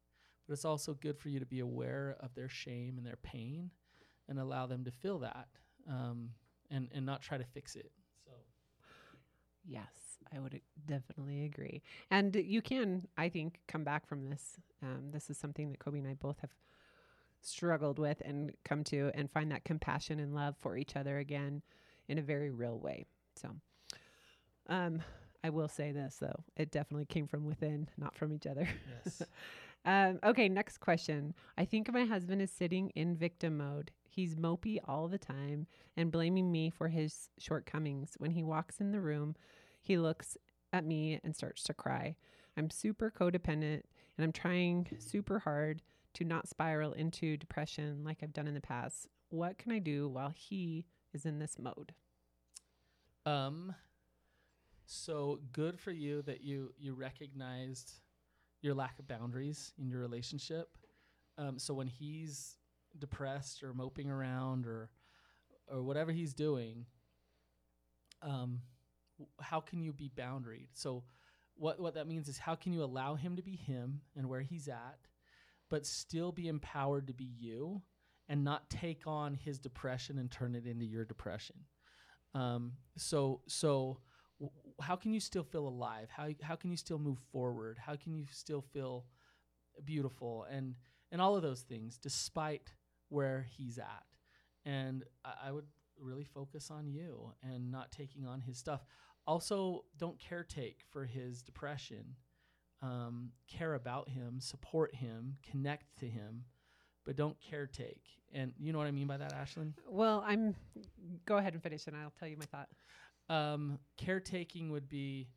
but 0.45 0.53
it's 0.53 0.65
also 0.65 0.93
good 0.93 1.17
for 1.17 1.29
you 1.29 1.39
to 1.39 1.45
be 1.45 1.59
aware 1.59 2.15
of 2.19 2.33
their 2.35 2.47
shame 2.49 2.97
and 2.97 3.05
their 3.05 3.17
pain 3.17 3.69
and 4.29 4.39
allow 4.39 4.65
them 4.65 4.83
to 4.85 4.91
feel 4.91 5.19
that 5.19 5.47
um, 5.89 6.29
and 6.69 6.89
and 6.93 7.05
not 7.05 7.21
try 7.21 7.37
to 7.37 7.45
fix 7.45 7.75
it. 7.75 7.91
So 8.25 8.31
Yes, 9.65 10.17
I 10.33 10.39
would 10.39 10.59
definitely 10.85 11.45
agree. 11.45 11.81
And 12.09 12.35
you 12.35 12.61
can, 12.61 13.07
I 13.17 13.29
think, 13.29 13.59
come 13.67 13.83
back 13.83 14.07
from 14.07 14.29
this. 14.29 14.57
Um, 14.81 15.11
this 15.11 15.29
is 15.29 15.37
something 15.37 15.71
that 15.71 15.79
Kobe 15.79 15.99
and 15.99 16.07
I 16.07 16.13
both 16.13 16.39
have 16.39 16.51
struggled 17.41 17.99
with 17.99 18.21
and 18.25 18.51
come 18.63 18.83
to 18.85 19.11
and 19.13 19.29
find 19.29 19.51
that 19.51 19.63
compassion 19.65 20.19
and 20.19 20.33
love 20.33 20.55
for 20.59 20.77
each 20.77 20.95
other 20.95 21.17
again 21.17 21.61
in 22.07 22.17
a 22.17 22.21
very 22.21 22.49
real 22.49 22.79
way. 22.79 23.05
So, 23.35 23.49
um, 24.67 25.01
I 25.43 25.49
will 25.49 25.67
say 25.67 25.91
this 25.91 26.17
though, 26.19 26.43
it 26.55 26.71
definitely 26.71 27.05
came 27.05 27.27
from 27.27 27.45
within, 27.45 27.89
not 27.97 28.15
from 28.15 28.33
each 28.33 28.47
other. 28.47 28.67
Yes. 29.05 29.21
um, 29.85 30.19
okay, 30.23 30.49
next 30.49 30.79
question. 30.79 31.33
I 31.57 31.65
think 31.65 31.91
my 31.91 32.05
husband 32.05 32.41
is 32.41 32.51
sitting 32.51 32.89
in 32.91 33.15
victim 33.15 33.57
mode. 33.57 33.91
He's 34.17 34.33
mopey 34.33 34.79
all 34.83 35.07
the 35.07 35.19
time 35.19 35.67
and 35.95 36.11
blaming 36.11 36.51
me 36.51 36.71
for 36.71 36.87
his 36.87 37.29
shortcomings. 37.37 38.15
When 38.17 38.31
he 38.31 38.43
walks 38.43 38.79
in 38.79 38.91
the 38.91 38.99
room, 38.99 39.35
he 39.83 39.99
looks 39.99 40.35
at 40.73 40.83
me 40.83 41.19
and 41.23 41.35
starts 41.35 41.61
to 41.65 41.75
cry. 41.75 42.15
I'm 42.57 42.71
super 42.71 43.13
codependent 43.15 43.83
and 44.17 44.23
I'm 44.23 44.31
trying 44.31 44.87
super 44.97 45.37
hard 45.37 45.83
to 46.15 46.23
not 46.23 46.47
spiral 46.47 46.93
into 46.93 47.37
depression 47.37 48.03
like 48.03 48.23
I've 48.23 48.33
done 48.33 48.47
in 48.47 48.55
the 48.55 48.59
past. 48.59 49.07
What 49.29 49.59
can 49.59 49.71
I 49.71 49.77
do 49.77 50.09
while 50.09 50.33
he 50.35 50.87
is 51.13 51.27
in 51.27 51.37
this 51.37 51.59
mode? 51.59 51.93
Um, 53.27 53.75
so 54.87 55.41
good 55.53 55.79
for 55.79 55.91
you 55.91 56.23
that 56.23 56.41
you 56.43 56.73
you 56.79 56.95
recognized 56.95 57.99
your 58.63 58.73
lack 58.73 58.97
of 58.97 59.07
boundaries 59.07 59.73
in 59.77 59.87
your 59.87 59.99
relationship. 59.99 60.75
Um, 61.37 61.59
so 61.59 61.75
when 61.75 61.85
he's 61.85 62.57
depressed 62.99 63.63
or 63.63 63.73
moping 63.73 64.09
around 64.09 64.65
or 64.65 64.89
or 65.69 65.83
whatever 65.83 66.11
he's 66.11 66.33
doing, 66.33 66.85
um, 68.21 68.61
how 69.41 69.59
can 69.59 69.81
you 69.81 69.91
be 69.93 70.09
boundaried? 70.15 70.69
So 70.73 71.03
what 71.55 71.79
what 71.79 71.95
that 71.95 72.07
means 72.07 72.27
is 72.27 72.37
how 72.37 72.55
can 72.55 72.73
you 72.73 72.83
allow 72.83 73.15
him 73.15 73.35
to 73.35 73.41
be 73.41 73.55
him 73.55 74.01
and 74.15 74.27
where 74.29 74.41
he's 74.41 74.67
at, 74.67 74.99
but 75.69 75.85
still 75.85 76.31
be 76.31 76.47
empowered 76.47 77.07
to 77.07 77.13
be 77.13 77.29
you 77.37 77.81
and 78.29 78.43
not 78.43 78.69
take 78.69 79.07
on 79.07 79.33
his 79.33 79.59
depression 79.59 80.17
and 80.17 80.29
turn 80.29 80.55
it 80.55 80.65
into 80.65 80.85
your 80.85 81.05
depression. 81.05 81.55
Um, 82.33 82.73
so 82.97 83.41
so 83.47 83.99
how 84.79 84.95
can 84.95 85.13
you 85.13 85.19
still 85.19 85.43
feel 85.43 85.67
alive? 85.67 86.09
How 86.09 86.29
how 86.41 86.55
can 86.55 86.69
you 86.69 86.77
still 86.77 86.99
move 86.99 87.19
forward? 87.31 87.77
How 87.79 87.95
can 87.95 88.13
you 88.13 88.25
still 88.31 88.61
feel 88.61 89.05
beautiful 89.83 90.45
and 90.49 90.75
and 91.11 91.21
all 91.21 91.35
of 91.35 91.41
those 91.41 91.61
things 91.61 91.97
despite 91.97 92.71
where 93.09 93.45
he's 93.57 93.77
at? 93.77 94.03
And 94.65 95.03
I, 95.23 95.47
I 95.47 95.51
would 95.51 95.65
really 95.99 96.25
focus 96.25 96.69
on 96.71 96.87
you 96.87 97.31
and 97.41 97.71
not 97.71 97.91
taking 97.91 98.25
on 98.27 98.41
his 98.41 98.57
stuff. 98.57 98.85
Also, 99.25 99.83
don't 99.97 100.19
caretake 100.19 100.77
for 100.89 101.05
his 101.05 101.41
depression. 101.41 102.15
Um, 102.81 103.31
care 103.47 103.73
about 103.73 104.09
him, 104.09 104.39
support 104.39 104.93
him, 104.93 105.37
connect 105.49 105.97
to 105.99 106.05
him, 106.07 106.45
but 107.05 107.15
don't 107.15 107.35
caretake. 107.41 108.03
And 108.31 108.53
you 108.59 108.71
know 108.71 108.77
what 108.77 108.87
I 108.87 108.91
mean 108.91 109.07
by 109.07 109.17
that, 109.17 109.33
Ashlyn? 109.33 109.73
Well, 109.89 110.23
I'm 110.25 110.53
go 111.25 111.37
ahead 111.37 111.53
and 111.53 111.63
finish 111.63 111.87
and 111.87 111.95
I'll 111.95 112.13
tell 112.19 112.27
you 112.27 112.37
my 112.37 112.45
thought. 112.45 112.69
um, 113.29 113.79
caretaking 113.97 114.69
would 114.71 114.87
be 114.87 115.29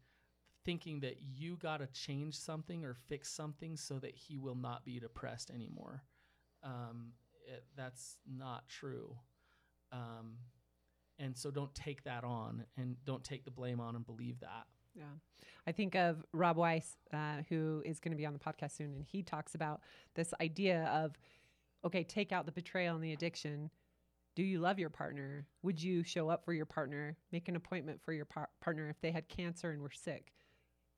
thinking 0.65 1.01
that 1.01 1.17
you 1.23 1.57
got 1.57 1.79
to 1.79 1.87
change 1.89 2.37
something 2.37 2.85
or 2.85 2.95
fix 3.09 3.31
something 3.31 3.77
so 3.77 3.99
that 3.99 4.15
he 4.15 4.37
will 4.37 4.55
not 4.55 4.85
be 4.85 5.01
depressed 5.01 5.51
anymore. 5.51 6.03
Um, 6.63 7.13
it, 7.51 7.65
that's 7.77 8.17
not 8.27 8.69
true. 8.69 9.17
Um, 9.93 10.37
and 11.19 11.37
so 11.37 11.51
don't 11.51 11.75
take 11.75 12.03
that 12.05 12.25
on 12.25 12.65
and 12.77 12.97
don't 13.05 13.23
take 13.23 13.45
the 13.45 13.51
blame 13.51 13.81
on 13.81 13.95
and 13.97 14.07
believe 14.07 14.41
that. 14.41 14.67
Yeah. 14.95 15.05
I 15.67 15.73
think 15.73 15.95
of 15.95 16.25
Rob 16.33 16.57
Weiss, 16.57 16.97
uh, 17.13 17.43
who 17.49 17.83
is 17.85 18.01
going 18.01 18.13
to 18.13 18.17
be 18.17 18.27
on 18.27 18.33
the 18.33 18.39
podcast 18.39 18.77
soon, 18.77 18.95
and 18.95 19.05
he 19.05 19.23
talks 19.23 19.55
about 19.55 19.83
this 20.15 20.33
idea 20.41 20.85
of 20.93 21.17
okay, 21.85 22.05
take 22.05 22.31
out 22.31 22.45
the 22.45 22.53
betrayal 22.53 22.95
and 22.95 23.03
the 23.03 23.13
addiction. 23.13 23.71
Do 24.37 24.43
you 24.43 24.61
love 24.61 24.79
your 24.79 24.91
partner? 24.91 25.47
Would 25.63 25.83
you 25.83 26.03
show 26.03 26.29
up 26.29 26.45
for 26.45 26.53
your 26.53 26.67
partner, 26.67 27.17
make 27.33 27.49
an 27.49 27.57
appointment 27.57 28.03
for 28.03 28.13
your 28.13 28.27
par- 28.27 28.51
partner 28.61 28.91
if 28.91 29.01
they 29.01 29.11
had 29.11 29.29
cancer 29.29 29.71
and 29.71 29.81
were 29.81 29.91
sick? 29.91 30.35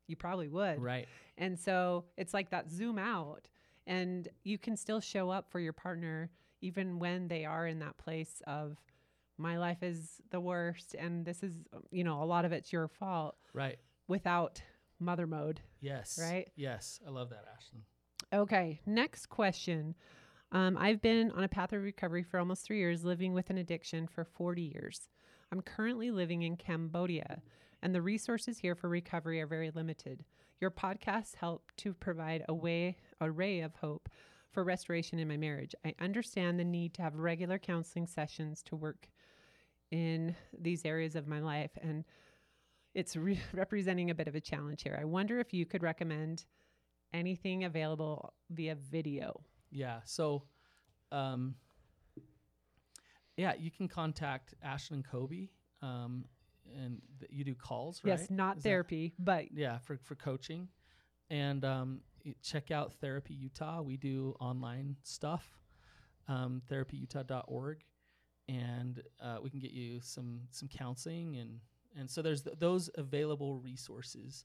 You 0.08 0.16
probably 0.16 0.48
would. 0.48 0.82
Right. 0.82 1.06
And 1.38 1.58
so 1.58 2.04
it's 2.16 2.34
like 2.34 2.50
that 2.50 2.68
zoom 2.68 2.98
out, 2.98 3.46
and 3.86 4.28
you 4.42 4.58
can 4.58 4.76
still 4.76 5.00
show 5.00 5.30
up 5.30 5.50
for 5.50 5.60
your 5.60 5.72
partner 5.72 6.30
even 6.62 6.98
when 6.98 7.28
they 7.28 7.44
are 7.44 7.66
in 7.66 7.80
that 7.80 7.98
place 7.98 8.40
of 8.46 8.78
my 9.38 9.58
life 9.58 9.82
is 9.82 10.20
the 10.30 10.40
worst 10.40 10.94
and 10.98 11.24
this 11.26 11.42
is 11.42 11.54
you 11.90 12.04
know 12.04 12.22
a 12.22 12.24
lot 12.24 12.44
of 12.44 12.52
it's 12.52 12.72
your 12.72 12.88
fault 12.88 13.36
Right. 13.52 13.78
without 14.08 14.62
mother 15.00 15.26
mode. 15.26 15.60
Yes. 15.80 16.18
Right? 16.22 16.48
Yes. 16.54 17.00
I 17.06 17.10
love 17.10 17.30
that, 17.30 17.44
Ashlyn. 17.46 17.80
Okay, 18.32 18.80
next 18.86 19.26
question. 19.26 19.94
Um, 20.52 20.76
I've 20.78 21.02
been 21.02 21.30
on 21.32 21.42
a 21.44 21.48
path 21.48 21.72
of 21.72 21.82
recovery 21.82 22.22
for 22.22 22.38
almost 22.38 22.64
three 22.64 22.78
years, 22.78 23.04
living 23.04 23.32
with 23.32 23.50
an 23.50 23.58
addiction 23.58 24.06
for 24.06 24.24
40 24.24 24.62
years. 24.62 25.08
I'm 25.50 25.60
currently 25.60 26.10
living 26.10 26.42
in 26.42 26.56
Cambodia, 26.56 27.42
and 27.82 27.94
the 27.94 28.00
resources 28.02 28.58
here 28.58 28.74
for 28.74 28.88
recovery 28.88 29.40
are 29.40 29.46
very 29.46 29.70
limited. 29.70 30.24
Your 30.60 30.70
podcasts 30.70 31.34
help 31.34 31.72
to 31.78 31.92
provide 31.94 32.44
a 32.48 32.54
way, 32.54 32.96
array 33.20 33.60
of 33.60 33.74
hope 33.76 34.08
for 34.52 34.62
restoration 34.64 35.18
in 35.18 35.26
my 35.28 35.36
marriage. 35.36 35.74
I 35.84 35.94
understand 36.00 36.58
the 36.60 36.64
need 36.64 36.94
to 36.94 37.02
have 37.02 37.14
regular 37.16 37.58
counseling 37.58 38.06
sessions 38.06 38.62
to 38.64 38.76
work 38.76 39.08
in 39.90 40.34
these 40.58 40.84
areas 40.84 41.16
of 41.16 41.26
my 41.26 41.40
life, 41.40 41.70
and 41.82 42.04
it's 42.94 43.16
re- 43.16 43.40
representing 43.52 44.10
a 44.10 44.14
bit 44.14 44.28
of 44.28 44.34
a 44.34 44.40
challenge 44.40 44.82
here. 44.82 44.96
I 45.00 45.04
wonder 45.04 45.40
if 45.40 45.52
you 45.52 45.66
could 45.66 45.82
recommend 45.82 46.44
anything 47.12 47.64
available 47.64 48.32
via 48.50 48.74
video. 48.74 49.42
Yeah. 49.70 50.00
So, 50.04 50.44
um, 51.10 51.54
yeah, 53.36 53.54
you 53.58 53.70
can 53.70 53.88
contact 53.88 54.54
Ashlyn 54.64 55.02
Kobe, 55.04 55.48
um, 55.80 56.24
and 56.76 57.00
th- 57.20 57.30
you 57.32 57.44
do 57.44 57.54
calls, 57.54 58.02
right? 58.04 58.18
Yes, 58.18 58.30
not 58.30 58.58
Is 58.58 58.62
that- 58.62 58.68
therapy, 58.68 59.14
but 59.18 59.52
yeah, 59.52 59.78
for 59.78 59.96
for 59.98 60.14
coaching, 60.14 60.68
and 61.30 61.64
um, 61.64 62.00
check 62.42 62.70
out 62.70 62.92
Therapy 62.94 63.34
Utah. 63.34 63.82
We 63.82 63.96
do 63.96 64.36
online 64.40 64.96
stuff, 65.02 65.46
um, 66.28 66.62
therapyutah.org, 66.70 67.84
and 68.48 69.02
uh, 69.22 69.38
we 69.42 69.50
can 69.50 69.60
get 69.60 69.72
you 69.72 70.00
some 70.00 70.40
some 70.50 70.68
counseling 70.68 71.36
and 71.36 71.60
and 71.98 72.10
so 72.10 72.22
there's 72.22 72.42
th- 72.42 72.58
those 72.58 72.90
available 72.94 73.56
resources. 73.56 74.44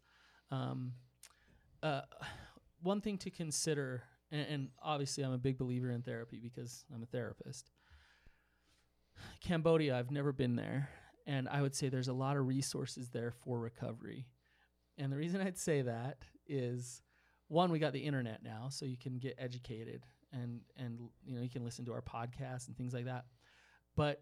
Um, 0.51 0.93
uh, 1.81 2.01
one 2.81 3.01
thing 3.01 3.17
to 3.19 3.29
consider, 3.29 4.03
and, 4.31 4.47
and 4.47 4.67
obviously 4.81 5.23
I'm 5.23 5.33
a 5.33 5.37
big 5.37 5.57
believer 5.57 5.91
in 5.91 6.01
therapy 6.01 6.39
because 6.41 6.85
I'm 6.93 7.03
a 7.03 7.07
therapist. 7.07 7.71
Cambodia, 9.41 9.97
I've 9.97 10.11
never 10.11 10.31
been 10.31 10.55
there, 10.55 10.89
and 11.25 11.47
I 11.49 11.61
would 11.61 11.75
say 11.75 11.89
there's 11.89 12.07
a 12.07 12.13
lot 12.13 12.37
of 12.37 12.47
resources 12.47 13.09
there 13.09 13.31
for 13.31 13.59
recovery. 13.59 14.27
And 14.97 15.11
the 15.11 15.17
reason 15.17 15.41
I'd 15.41 15.57
say 15.57 15.83
that 15.83 16.17
is 16.47 17.01
one, 17.47 17.71
we 17.71 17.79
got 17.79 17.93
the 17.93 17.99
internet 17.99 18.43
now, 18.43 18.67
so 18.69 18.85
you 18.85 18.97
can 18.97 19.19
get 19.19 19.35
educated 19.37 20.03
and 20.33 20.61
and 20.75 20.99
you 21.25 21.35
know 21.35 21.41
you 21.41 21.49
can 21.49 21.63
listen 21.63 21.85
to 21.85 21.93
our 21.93 22.01
podcasts 22.01 22.67
and 22.67 22.75
things 22.75 22.93
like 22.93 23.05
that. 23.05 23.25
But 23.95 24.21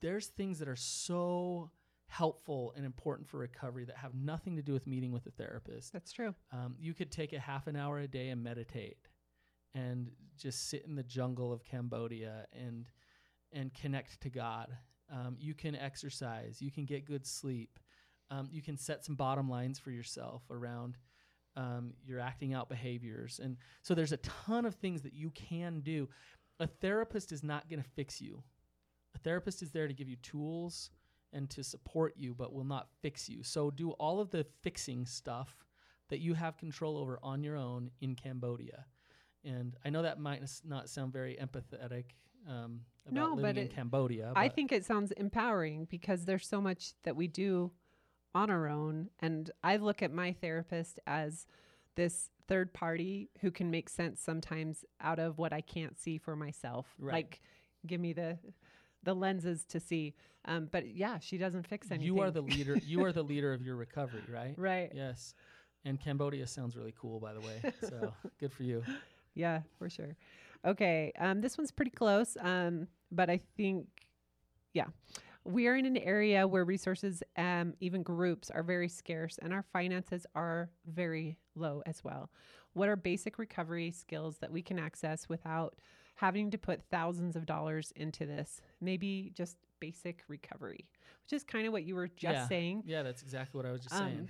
there's 0.00 0.26
things 0.28 0.58
that 0.58 0.68
are 0.68 0.76
so 0.76 1.70
helpful 2.06 2.74
and 2.76 2.84
important 2.84 3.28
for 3.28 3.38
recovery 3.38 3.84
that 3.84 3.96
have 3.96 4.14
nothing 4.14 4.56
to 4.56 4.62
do 4.62 4.72
with 4.72 4.86
meeting 4.86 5.12
with 5.12 5.26
a 5.26 5.30
therapist. 5.30 5.92
that's 5.92 6.12
true. 6.12 6.34
Um, 6.52 6.74
you 6.78 6.92
could 6.92 7.10
take 7.10 7.32
a 7.32 7.38
half 7.38 7.68
an 7.68 7.76
hour 7.76 8.00
a 8.00 8.08
day 8.08 8.28
and 8.28 8.42
meditate, 8.42 9.08
and 9.74 10.10
just 10.36 10.68
sit 10.68 10.84
in 10.86 10.94
the 10.94 11.02
jungle 11.02 11.52
of 11.52 11.64
Cambodia 11.64 12.46
and 12.52 12.86
and 13.52 13.72
connect 13.74 14.20
to 14.22 14.30
God. 14.30 14.76
Um, 15.12 15.36
you 15.38 15.54
can 15.54 15.76
exercise. 15.76 16.62
You 16.62 16.70
can 16.70 16.86
get 16.86 17.04
good 17.04 17.26
sleep. 17.26 17.78
Um, 18.30 18.48
you 18.50 18.62
can 18.62 18.78
set 18.78 19.04
some 19.04 19.14
bottom 19.14 19.50
lines 19.50 19.78
for 19.78 19.90
yourself 19.90 20.42
around 20.50 20.96
um, 21.56 21.92
your 22.06 22.20
acting 22.20 22.54
out 22.54 22.68
behaviors, 22.68 23.40
and 23.42 23.56
so 23.82 23.94
there's 23.94 24.12
a 24.12 24.16
ton 24.18 24.64
of 24.64 24.74
things 24.76 25.02
that 25.02 25.12
you 25.14 25.30
can 25.30 25.80
do. 25.80 26.08
A 26.60 26.66
therapist 26.66 27.32
is 27.32 27.42
not 27.42 27.68
going 27.68 27.82
to 27.82 27.88
fix 27.90 28.20
you. 28.20 28.42
A 29.14 29.18
therapist 29.18 29.62
is 29.62 29.70
there 29.70 29.88
to 29.88 29.94
give 29.94 30.08
you 30.08 30.16
tools 30.16 30.90
and 31.32 31.48
to 31.50 31.62
support 31.64 32.14
you, 32.16 32.34
but 32.34 32.52
will 32.52 32.64
not 32.64 32.88
fix 33.02 33.28
you. 33.28 33.42
So 33.42 33.70
do 33.70 33.90
all 33.92 34.20
of 34.20 34.30
the 34.30 34.46
fixing 34.62 35.06
stuff 35.06 35.66
that 36.10 36.20
you 36.20 36.34
have 36.34 36.56
control 36.58 36.96
over 36.98 37.18
on 37.22 37.42
your 37.42 37.56
own 37.56 37.90
in 38.00 38.14
Cambodia. 38.14 38.84
And 39.44 39.74
I 39.84 39.90
know 39.90 40.02
that 40.02 40.20
might 40.20 40.42
not 40.64 40.88
sound 40.88 41.12
very 41.12 41.36
empathetic 41.36 42.04
um, 42.48 42.80
about 43.06 43.14
No, 43.14 43.28
living 43.30 43.42
but 43.42 43.58
in 43.58 43.66
it- 43.66 43.74
Cambodia. 43.74 44.32
I 44.36 44.48
think 44.48 44.72
it 44.72 44.84
sounds 44.84 45.10
empowering 45.12 45.86
because 45.90 46.24
there's 46.26 46.46
so 46.46 46.60
much 46.60 46.92
that 47.04 47.16
we 47.16 47.28
do 47.28 47.72
on 48.34 48.50
our 48.50 48.68
own. 48.68 49.10
And 49.20 49.50
I 49.62 49.76
look 49.76 50.02
at 50.02 50.12
my 50.12 50.32
therapist 50.32 50.98
as 51.06 51.46
this 51.94 52.30
third 52.48 52.72
party 52.72 53.28
who 53.40 53.50
can 53.50 53.70
make 53.70 53.88
sense 53.88 54.20
sometimes 54.20 54.84
out 55.00 55.18
of 55.18 55.38
what 55.38 55.52
I 55.52 55.60
can't 55.60 55.98
see 55.98 56.18
for 56.18 56.36
myself. 56.36 56.86
Right. 56.98 57.12
Like, 57.14 57.40
give 57.86 58.00
me 58.00 58.12
the 58.12 58.38
the 59.04 59.14
lenses 59.14 59.64
to 59.64 59.80
see. 59.80 60.14
Um, 60.44 60.68
but 60.70 60.94
yeah, 60.94 61.18
she 61.18 61.36
doesn't 61.36 61.66
fix 61.66 61.90
anything. 61.90 62.06
You 62.06 62.20
are 62.20 62.30
the 62.30 62.42
leader. 62.42 62.76
you 62.84 63.04
are 63.04 63.12
the 63.12 63.22
leader 63.32 63.52
of 63.52 63.62
your 63.62 63.76
recovery, 63.76 64.22
right? 64.32 64.54
right. 64.56 64.92
Yes. 64.94 65.34
And 65.84 66.00
Cambodia 66.00 66.46
sounds 66.46 66.76
really 66.76 66.94
cool, 66.96 67.18
by 67.18 67.32
the 67.32 67.40
way. 67.40 67.72
So 67.80 68.12
good 68.40 68.52
for 68.52 68.62
you. 68.62 68.84
Yeah, 69.34 69.62
for 69.78 69.90
sure. 69.90 70.16
Okay, 70.64 71.12
um, 71.18 71.40
this 71.40 71.58
one's 71.58 71.72
pretty 71.72 71.90
close, 71.90 72.36
um, 72.40 72.86
but 73.10 73.28
I 73.28 73.40
think, 73.56 73.86
yeah, 74.74 74.86
we 75.44 75.66
are 75.66 75.76
in 75.76 75.86
an 75.86 75.96
area 75.96 76.46
where 76.46 76.64
resources, 76.64 77.22
um, 77.36 77.74
even 77.80 78.02
groups, 78.02 78.50
are 78.50 78.62
very 78.62 78.88
scarce, 78.88 79.38
and 79.42 79.52
our 79.52 79.62
finances 79.62 80.26
are 80.34 80.70
very 80.86 81.36
low 81.54 81.82
as 81.86 82.02
well. 82.04 82.30
What 82.74 82.88
are 82.88 82.96
basic 82.96 83.38
recovery 83.38 83.90
skills 83.90 84.38
that 84.38 84.50
we 84.52 84.62
can 84.62 84.78
access 84.78 85.28
without 85.28 85.76
having 86.14 86.50
to 86.52 86.58
put 86.58 86.82
thousands 86.90 87.36
of 87.36 87.46
dollars 87.46 87.92
into 87.96 88.24
this? 88.24 88.60
Maybe 88.80 89.32
just 89.34 89.56
basic 89.80 90.22
recovery, 90.28 90.86
which 91.24 91.32
is 91.32 91.42
kind 91.44 91.66
of 91.66 91.72
what 91.72 91.82
you 91.84 91.94
were 91.96 92.08
just 92.08 92.22
Yeah. 92.34 92.48
saying. 92.48 92.82
Yeah, 92.86 93.02
that's 93.02 93.22
exactly 93.22 93.58
what 93.58 93.66
I 93.66 93.72
was 93.72 93.80
just 93.82 93.94
Um, 93.94 94.00
saying. 94.06 94.28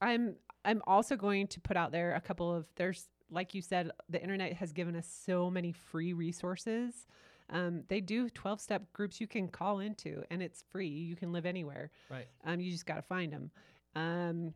I'm 0.00 0.36
I'm 0.64 0.82
also 0.86 1.14
going 1.16 1.46
to 1.48 1.60
put 1.60 1.76
out 1.76 1.92
there 1.92 2.14
a 2.14 2.20
couple 2.20 2.52
of 2.52 2.66
there's 2.76 3.08
like 3.30 3.54
you 3.54 3.62
said 3.62 3.90
the 4.08 4.20
internet 4.20 4.54
has 4.54 4.72
given 4.72 4.96
us 4.96 5.06
so 5.06 5.50
many 5.50 5.72
free 5.72 6.12
resources. 6.14 7.06
Um, 7.54 7.84
they 7.88 8.00
do 8.00 8.28
12 8.28 8.60
step 8.60 8.92
groups 8.92 9.20
you 9.20 9.28
can 9.28 9.48
call 9.48 9.78
into 9.78 10.22
and 10.30 10.42
it's 10.42 10.64
free. 10.70 10.88
You 10.88 11.14
can 11.14 11.32
live 11.32 11.46
anywhere. 11.46 11.90
Right. 12.10 12.26
Um, 12.44 12.60
you 12.60 12.70
just 12.70 12.84
got 12.84 12.96
to 12.96 13.02
find 13.02 13.32
them. 13.32 13.50
Um, 13.94 14.54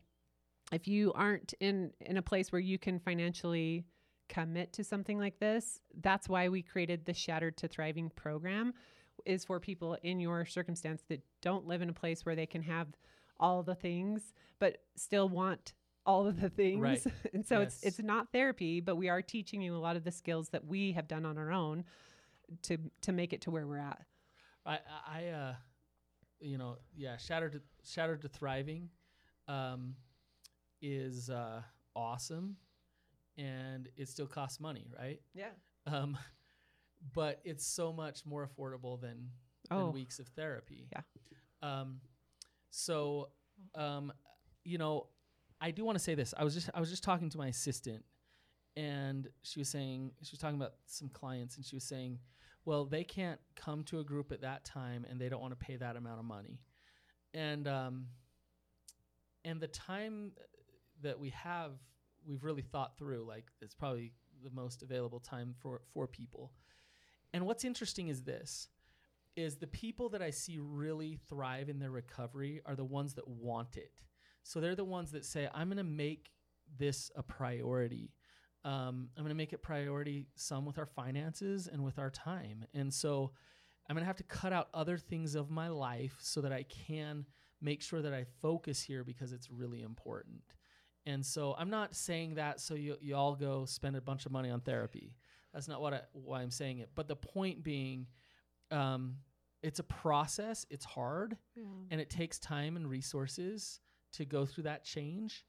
if 0.71 0.87
you 0.87 1.13
aren't 1.13 1.53
in 1.59 1.91
in 2.01 2.17
a 2.17 2.21
place 2.21 2.51
where 2.51 2.59
you 2.59 2.77
can 2.77 2.99
financially 2.99 3.85
commit 4.27 4.73
to 4.73 4.83
something 4.83 5.17
like 5.17 5.39
this, 5.39 5.79
that's 6.01 6.29
why 6.29 6.49
we 6.49 6.61
created 6.61 7.05
the 7.05 7.13
Shattered 7.13 7.57
to 7.57 7.67
Thriving 7.67 8.11
program 8.15 8.73
is 9.25 9.45
for 9.45 9.59
people 9.59 9.97
in 10.03 10.19
your 10.19 10.45
circumstance 10.45 11.03
that 11.07 11.21
don't 11.41 11.67
live 11.67 11.81
in 11.81 11.89
a 11.89 11.93
place 11.93 12.25
where 12.25 12.35
they 12.35 12.45
can 12.45 12.61
have 12.61 12.87
all 13.39 13.63
the 13.63 13.75
things 13.75 14.33
but 14.59 14.79
still 14.95 15.29
want 15.29 15.73
all 16.05 16.27
of 16.27 16.39
the 16.41 16.49
things. 16.49 16.81
Right. 16.81 17.03
and 17.33 17.45
so 17.45 17.61
it's 17.61 17.81
it's 17.81 17.99
not 17.99 18.31
therapy, 18.33 18.81
but 18.81 18.97
we 18.97 19.07
are 19.09 19.21
teaching 19.21 19.61
you 19.61 19.75
a 19.75 19.79
lot 19.79 19.95
of 19.95 20.03
the 20.03 20.11
skills 20.11 20.49
that 20.49 20.65
we 20.65 20.91
have 20.91 21.07
done 21.07 21.25
on 21.25 21.37
our 21.37 21.51
own 21.51 21.85
to 22.63 22.77
to 23.01 23.11
make 23.11 23.33
it 23.33 23.41
to 23.41 23.51
where 23.51 23.65
we're 23.67 23.77
at. 23.77 24.01
I, 24.65 24.79
I, 25.07 25.27
uh, 25.27 25.53
you 26.39 26.57
know, 26.57 26.77
yeah, 26.95 27.17
shattered, 27.17 27.53
to, 27.53 27.61
shattered 27.83 28.21
to 28.21 28.27
thriving, 28.27 28.89
um, 29.47 29.95
is 30.81 31.29
uh, 31.29 31.61
awesome, 31.95 32.57
and 33.37 33.89
it 33.97 34.09
still 34.09 34.27
costs 34.27 34.59
money, 34.59 34.87
right? 34.97 35.19
Yeah. 35.33 35.49
Um, 35.87 36.17
but 37.15 37.39
it's 37.45 37.65
so 37.65 37.91
much 37.93 38.25
more 38.25 38.47
affordable 38.47 38.99
than, 38.99 39.29
Oh. 39.71 39.85
than 39.85 39.93
weeks 39.93 40.19
of 40.19 40.27
therapy. 40.29 40.87
Yeah. 40.91 41.01
Um, 41.61 41.99
so, 42.69 43.29
um, 43.75 44.11
you 44.63 44.77
know, 44.77 45.07
I 45.61 45.71
do 45.71 45.83
want 45.83 45.97
to 45.97 46.03
say 46.03 46.15
this. 46.15 46.33
I 46.37 46.43
was 46.43 46.53
just 46.53 46.69
I 46.73 46.79
was 46.79 46.89
just 46.89 47.03
talking 47.03 47.29
to 47.31 47.37
my 47.37 47.47
assistant, 47.47 48.03
and 48.77 49.27
she 49.41 49.59
was 49.59 49.67
saying 49.69 50.11
she 50.21 50.31
was 50.33 50.39
talking 50.39 50.55
about 50.57 50.73
some 50.85 51.09
clients, 51.09 51.57
and 51.57 51.65
she 51.65 51.75
was 51.75 51.83
saying, 51.83 52.19
well, 52.69 52.85
they 52.85 53.03
can't 53.03 53.39
come 53.55 53.83
to 53.85 53.97
a 53.97 54.03
group 54.03 54.31
at 54.31 54.41
that 54.41 54.63
time, 54.63 55.03
and 55.09 55.19
they 55.19 55.27
don't 55.27 55.41
want 55.41 55.59
to 55.59 55.65
pay 55.65 55.75
that 55.77 55.95
amount 55.95 56.19
of 56.19 56.25
money, 56.25 56.59
and 57.33 57.67
um, 57.67 58.05
and 59.43 59.59
the 59.59 59.67
time 59.67 60.33
that 61.01 61.19
we 61.19 61.31
have, 61.31 61.71
we've 62.27 62.43
really 62.43 62.61
thought 62.61 62.95
through. 62.95 63.25
Like 63.27 63.45
it's 63.59 63.73
probably 63.73 64.13
the 64.43 64.51
most 64.51 64.83
available 64.83 65.19
time 65.19 65.55
for 65.57 65.81
for 65.95 66.05
people. 66.05 66.51
And 67.33 67.47
what's 67.47 67.65
interesting 67.65 68.09
is 68.09 68.21
this 68.21 68.67
is 69.35 69.57
the 69.57 69.65
people 69.65 70.09
that 70.09 70.21
I 70.21 70.29
see 70.29 70.59
really 70.59 71.17
thrive 71.27 71.69
in 71.69 71.79
their 71.79 71.89
recovery 71.89 72.61
are 72.67 72.75
the 72.75 72.85
ones 72.85 73.15
that 73.15 73.27
want 73.27 73.77
it. 73.77 73.93
So 74.43 74.59
they're 74.59 74.75
the 74.75 74.85
ones 74.85 75.11
that 75.13 75.25
say, 75.25 75.49
I'm 75.55 75.69
going 75.69 75.77
to 75.77 75.83
make 75.83 76.29
this 76.77 77.09
a 77.15 77.23
priority. 77.23 78.11
Um, 78.65 79.09
I'm 79.15 79.23
going 79.23 79.29
to 79.29 79.35
make 79.35 79.53
it 79.53 79.61
priority 79.61 80.27
some 80.35 80.65
with 80.65 80.77
our 80.77 80.85
finances 80.85 81.67
and 81.71 81.83
with 81.83 81.97
our 81.97 82.09
time. 82.09 82.65
And 82.73 82.93
so 82.93 83.31
I'm 83.87 83.95
going 83.95 84.03
to 84.03 84.07
have 84.07 84.17
to 84.17 84.23
cut 84.23 84.53
out 84.53 84.67
other 84.73 84.97
things 84.97 85.35
of 85.35 85.49
my 85.49 85.69
life 85.69 86.17
so 86.19 86.41
that 86.41 86.51
I 86.51 86.63
can 86.63 87.25
make 87.61 87.81
sure 87.81 88.01
that 88.01 88.13
I 88.13 88.25
focus 88.41 88.81
here 88.81 89.03
because 89.03 89.33
it's 89.33 89.49
really 89.49 89.81
important. 89.81 90.41
And 91.05 91.25
so 91.25 91.55
I'm 91.57 91.69
not 91.69 91.95
saying 91.95 92.35
that 92.35 92.59
so 92.59 92.75
you, 92.75 92.97
you 93.01 93.15
all 93.15 93.35
go 93.35 93.65
spend 93.65 93.95
a 93.95 94.01
bunch 94.01 94.25
of 94.25 94.31
money 94.31 94.49
on 94.49 94.61
therapy. 94.61 95.15
That's 95.53 95.67
not 95.67 95.81
what 95.81 95.93
I, 95.93 96.01
why 96.11 96.41
I'm 96.41 96.51
saying 96.51 96.79
it. 96.79 96.89
But 96.93 97.07
the 97.07 97.15
point 97.15 97.63
being, 97.63 98.05
um, 98.71 99.15
it's 99.63 99.79
a 99.79 99.83
process. 99.83 100.65
It's 100.69 100.85
hard, 100.85 101.35
and 101.91 101.99
it 101.99 102.09
takes 102.09 102.37
time 102.39 102.75
and 102.75 102.87
resources 102.87 103.79
to 104.13 104.25
go 104.25 104.45
through 104.45 104.63
that 104.63 104.83
change. 104.83 105.45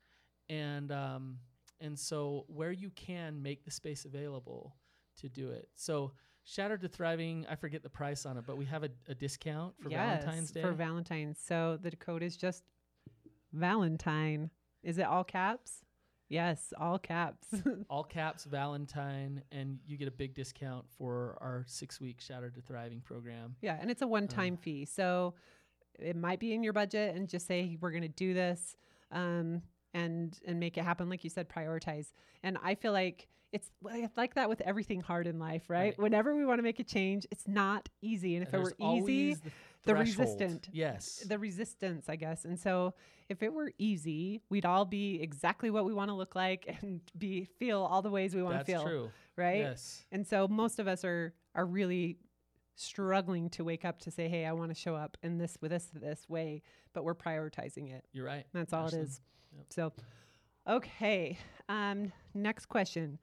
And 0.49 0.90
um, 0.90 1.38
and 1.81 1.99
so 1.99 2.45
where 2.49 2.73
you 2.73 2.90
can 2.90 3.43
make 3.43 3.64
the 3.64 3.71
space 3.71 4.05
available 4.05 4.77
to 5.19 5.29
do 5.29 5.51
it. 5.51 5.69
So 5.77 6.12
Shattered 6.45 6.81
to 6.81 6.88
Thriving, 6.88 7.47
I 7.51 7.55
forget 7.55 7.83
the 7.83 7.90
price 7.90 8.25
on 8.25 8.37
it, 8.37 8.45
but 8.47 8.57
we 8.57 8.64
have 8.64 8.83
a, 8.83 8.88
a 9.09 9.14
discount 9.14 9.75
for 9.79 9.90
yes, 9.90 10.25
Valentine's 10.25 10.51
Day. 10.51 10.62
For 10.62 10.73
Valentine's. 10.73 11.38
So 11.38 11.79
the 11.81 11.90
code 11.93 12.23
is 12.23 12.37
just 12.37 12.64
Valentine. 13.53 14.51
Is 14.83 14.99
it 14.99 15.05
all 15.05 15.23
caps? 15.23 15.85
Yes, 16.29 16.73
all 16.81 16.99
caps. 16.99 17.49
all 17.90 18.05
caps 18.05 18.45
Valentine, 18.45 19.43
and 19.53 19.79
you 19.87 19.97
get 19.97 20.09
a 20.09 20.12
big 20.12 20.35
discount 20.35 20.87
for 20.97 21.37
our 21.40 21.64
six 21.66 22.01
week 22.01 22.21
Shattered 22.21 22.55
to 22.55 22.62
Thriving 22.62 23.01
program. 23.01 23.57
yeah, 23.61 23.77
and 23.81 23.90
it's 23.90 24.03
a 24.03 24.07
one-time 24.07 24.57
fee. 24.57 24.87
So 24.87 25.35
it 25.99 26.16
might 26.16 26.40
be 26.40 26.55
in 26.55 26.62
your 26.62 26.73
budget 26.73 27.14
and 27.14 27.29
just 27.29 27.47
say 27.47 27.77
we're 27.81 27.90
going 27.90 28.03
to 28.03 28.09
do 28.09 28.33
this 28.33 28.77
um, 29.12 29.62
and 29.94 30.38
and 30.46 30.61
make 30.61 30.76
it 30.79 30.85
happen 30.85 31.09
like 31.09 31.24
you 31.24 31.31
said 31.31 31.48
prioritize. 31.48 32.12
And 32.42 32.59
I 32.62 32.74
feel 32.74 32.92
like 32.92 33.29
it's 33.53 33.68
li- 33.83 34.09
like 34.16 34.35
that 34.35 34.48
with 34.48 34.61
everything 34.61 35.00
hard 35.00 35.26
in 35.26 35.38
life, 35.40 35.68
right? 35.68 35.79
Right. 35.87 35.98
Whenever 35.98 36.37
we 36.37 36.44
want 36.44 36.59
to 36.59 36.62
make 36.62 36.79
a 36.79 36.85
change, 36.85 37.26
it's 37.33 37.48
not 37.48 37.88
easy. 38.00 38.37
And 38.37 38.46
if 38.46 38.53
And 38.55 38.62
it 38.62 38.64
were 38.79 38.92
easy, 38.94 39.35
the, 39.35 39.50
the 39.87 39.94
resistant- 39.96 40.68
Yes. 40.72 41.24
the 41.26 41.37
resistance, 41.38 42.09
I 42.09 42.14
guess. 42.14 42.44
And 42.44 42.57
so 42.61 42.94
if 43.29 43.42
it 43.42 43.53
were 43.53 43.72
easy, 43.76 44.40
we'd 44.50 44.64
all 44.64 44.85
be 44.85 45.20
exactly 45.20 45.68
what 45.70 45.85
we 45.85 45.92
want 45.92 46.11
to 46.11 46.14
look 46.14 46.37
like 46.37 46.76
and 46.83 47.00
be 47.18 47.44
feel 47.44 47.81
all 47.83 48.03
the 48.03 48.11
ways 48.11 48.37
we 48.37 48.42
want 48.44 48.59
to 48.61 48.64
feel, 48.64 48.85
true. 48.85 49.11
right? 49.37 49.59
Yes. 49.59 50.05
And 50.12 50.24
so 50.24 50.46
most 50.46 50.79
of 50.79 50.87
us 50.87 51.05
are 51.05 51.35
are 51.57 51.66
really 51.66 52.18
struggling 52.76 53.50
to 53.50 53.64
wake 53.64 53.85
up 53.85 53.98
to 54.00 54.11
say, 54.11 54.29
"Hey, 54.29 54.46
I 54.46 54.53
want 54.53 54.70
to 54.70 54.74
show 54.74 54.94
up 54.94 55.16
in 55.22 55.38
this 55.38 55.59
with 55.61 55.70
this 55.72 55.87
this 55.92 56.29
way," 56.29 56.62
but 56.92 57.05
we're 57.05 57.14
prioritizing 57.14 57.92
it. 57.92 58.05
You're 58.12 58.24
right. 58.26 58.46
That's 58.53 58.72
all 58.72 58.87
it 58.87 58.94
is. 58.94 59.20
So, 59.68 59.92
okay. 60.68 61.38
Um, 61.68 62.12
next 62.34 62.66
question. 62.66 63.18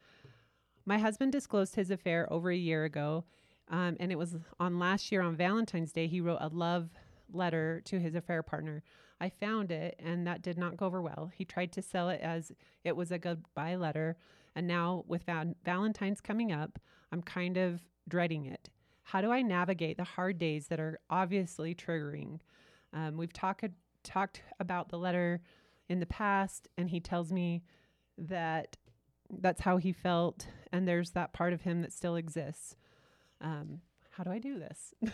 My 0.86 0.98
husband 0.98 1.32
disclosed 1.32 1.76
his 1.76 1.92
affair 1.92 2.32
over 2.32 2.50
a 2.50 2.56
year 2.56 2.86
ago, 2.86 3.26
um, 3.70 3.98
and 4.00 4.12
it 4.12 4.18
was 4.18 4.38
on 4.60 4.80
last 4.80 5.12
year 5.12 5.22
on 5.22 5.36
Valentine's 5.36 5.92
Day. 5.92 6.08
He 6.08 6.22
wrote 6.22 6.40
a 6.40 6.48
love 6.48 6.90
letter 7.32 7.82
to 7.86 8.00
his 8.00 8.16
affair 8.16 8.42
partner. 8.42 8.84
I 9.20 9.30
found 9.30 9.72
it, 9.72 10.00
and 10.00 10.26
that 10.28 10.42
did 10.42 10.58
not 10.58 10.78
go 10.78 10.86
over 10.86 11.02
well. 11.02 11.30
He 11.36 11.44
tried 11.44 11.74
to 11.74 11.82
sell 11.82 12.10
it 12.10 12.22
as 12.22 12.52
it 12.86 12.96
was 12.96 13.12
a 13.12 13.18
goodbye 13.18 13.76
letter, 13.76 14.16
and 14.56 14.66
now 14.66 15.04
with 15.08 15.24
val- 15.24 15.56
Valentine's 15.66 16.22
coming 16.22 16.54
up, 16.54 16.80
I'm 17.12 17.22
kind 17.22 17.58
of 17.58 17.82
dreading 18.08 18.46
it. 18.46 18.70
How 19.04 19.22
do 19.22 19.32
I 19.32 19.42
navigate 19.42 19.98
the 19.98 20.04
hard 20.04 20.38
days 20.38 20.68
that 20.68 20.80
are 20.80 21.00
obviously 21.10 21.76
triggering? 21.76 22.40
Um, 22.94 23.18
we've 23.18 23.34
talked 23.34 23.66
talked 24.04 24.42
about 24.60 24.88
the 24.88 24.98
letter 24.98 25.42
in 25.90 26.00
the 26.00 26.06
past, 26.06 26.68
and 26.78 26.90
he 26.90 27.00
tells 27.00 27.32
me 27.32 27.64
that 28.18 28.78
that's 29.30 29.62
how 29.62 29.78
he 29.78 29.92
felt, 29.92 30.48
and 30.72 30.88
there's 30.88 31.12
that 31.12 31.34
part 31.34 31.54
of 31.54 31.62
him 31.62 31.82
that 31.82 31.94
still 31.94 32.16
exists. 32.16 32.76
Um, 33.42 33.82
how 34.12 34.24
do 34.24 34.32
I 34.32 34.40
do 34.40 34.58
this? 34.60 34.94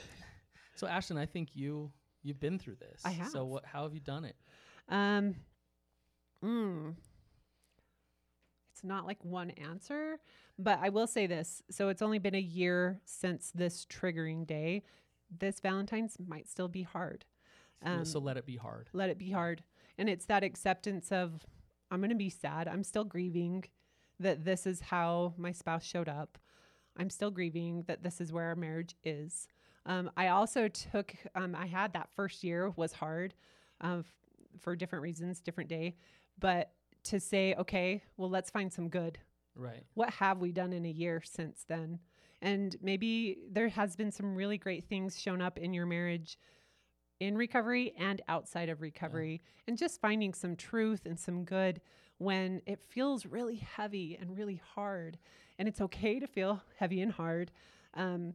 So 0.75 0.87
Ashlyn, 0.87 1.17
I 1.17 1.25
think 1.25 1.49
you 1.53 1.91
you've 2.23 2.39
been 2.39 2.57
through 2.57 2.77
this. 2.79 3.01
I 3.05 3.11
have. 3.11 3.29
So 3.29 3.45
what? 3.45 3.65
How 3.65 3.83
have 3.83 3.93
you 3.93 3.99
done 3.99 4.25
it? 4.25 4.35
Um, 4.89 5.35
mm, 6.43 6.95
it's 8.73 8.83
not 8.83 9.05
like 9.05 9.23
one 9.23 9.51
answer, 9.51 10.17
but 10.57 10.79
I 10.81 10.89
will 10.89 11.07
say 11.07 11.27
this. 11.27 11.61
So 11.69 11.89
it's 11.89 12.01
only 12.01 12.19
been 12.19 12.35
a 12.35 12.39
year 12.39 12.99
since 13.05 13.51
this 13.53 13.85
triggering 13.85 14.47
day. 14.47 14.83
This 15.39 15.59
Valentine's 15.59 16.17
might 16.25 16.49
still 16.49 16.67
be 16.67 16.83
hard. 16.83 17.25
Um, 17.85 18.05
so 18.05 18.19
let 18.19 18.37
it 18.37 18.45
be 18.45 18.55
hard. 18.55 18.89
let 18.93 19.09
it 19.09 19.17
be 19.17 19.29
hard. 19.31 19.61
And 19.97 20.09
it's 20.09 20.25
that 20.25 20.43
acceptance 20.43 21.11
of 21.11 21.45
I'm 21.91 21.99
going 21.99 22.09
to 22.09 22.15
be 22.15 22.29
sad. 22.29 22.67
I'm 22.67 22.83
still 22.83 23.03
grieving 23.03 23.65
that 24.19 24.45
this 24.45 24.65
is 24.65 24.79
how 24.81 25.33
my 25.37 25.51
spouse 25.51 25.83
showed 25.85 26.09
up. 26.09 26.37
I'm 26.97 27.09
still 27.09 27.31
grieving 27.31 27.83
that 27.87 28.03
this 28.03 28.19
is 28.21 28.31
where 28.31 28.45
our 28.45 28.55
marriage 28.55 28.95
is. 29.03 29.47
Um, 29.85 30.09
I 30.15 30.29
also 30.29 30.67
took, 30.67 31.13
um, 31.35 31.55
I 31.55 31.65
had 31.65 31.93
that 31.93 32.09
first 32.15 32.43
year 32.43 32.69
was 32.75 32.93
hard 32.93 33.33
um, 33.81 33.99
f- 33.99 34.59
for 34.59 34.75
different 34.75 35.03
reasons, 35.03 35.39
different 35.41 35.69
day. 35.69 35.97
But 36.39 36.71
to 37.05 37.19
say, 37.19 37.53
okay, 37.55 38.01
well, 38.17 38.29
let's 38.29 38.49
find 38.49 38.71
some 38.71 38.89
good 38.89 39.19
Right. 39.55 39.83
what 39.93 40.09
have 40.09 40.39
we 40.39 40.51
done 40.51 40.73
in 40.73 40.83
a 40.85 40.89
year 40.89 41.21
since 41.23 41.63
then 41.67 41.99
And 42.41 42.75
maybe 42.81 43.37
there 43.51 43.69
has 43.69 43.95
been 43.95 44.11
some 44.11 44.35
really 44.35 44.57
great 44.57 44.83
things 44.85 45.19
shown 45.21 45.41
up 45.41 45.59
in 45.59 45.73
your 45.75 45.85
marriage 45.85 46.39
in 47.23 47.37
recovery 47.37 47.93
and 47.97 48.21
outside 48.27 48.69
of 48.69 48.81
recovery, 48.81 49.41
and 49.67 49.77
just 49.77 50.01
finding 50.01 50.33
some 50.33 50.55
truth 50.55 51.05
and 51.05 51.19
some 51.19 51.43
good 51.43 51.81
when 52.17 52.61
it 52.65 52.79
feels 52.79 53.25
really 53.25 53.55
heavy 53.55 54.17
and 54.19 54.37
really 54.37 54.61
hard. 54.75 55.17
And 55.57 55.67
it's 55.67 55.81
okay 55.81 56.19
to 56.19 56.27
feel 56.27 56.61
heavy 56.77 57.01
and 57.01 57.11
hard. 57.11 57.51
Um, 57.93 58.33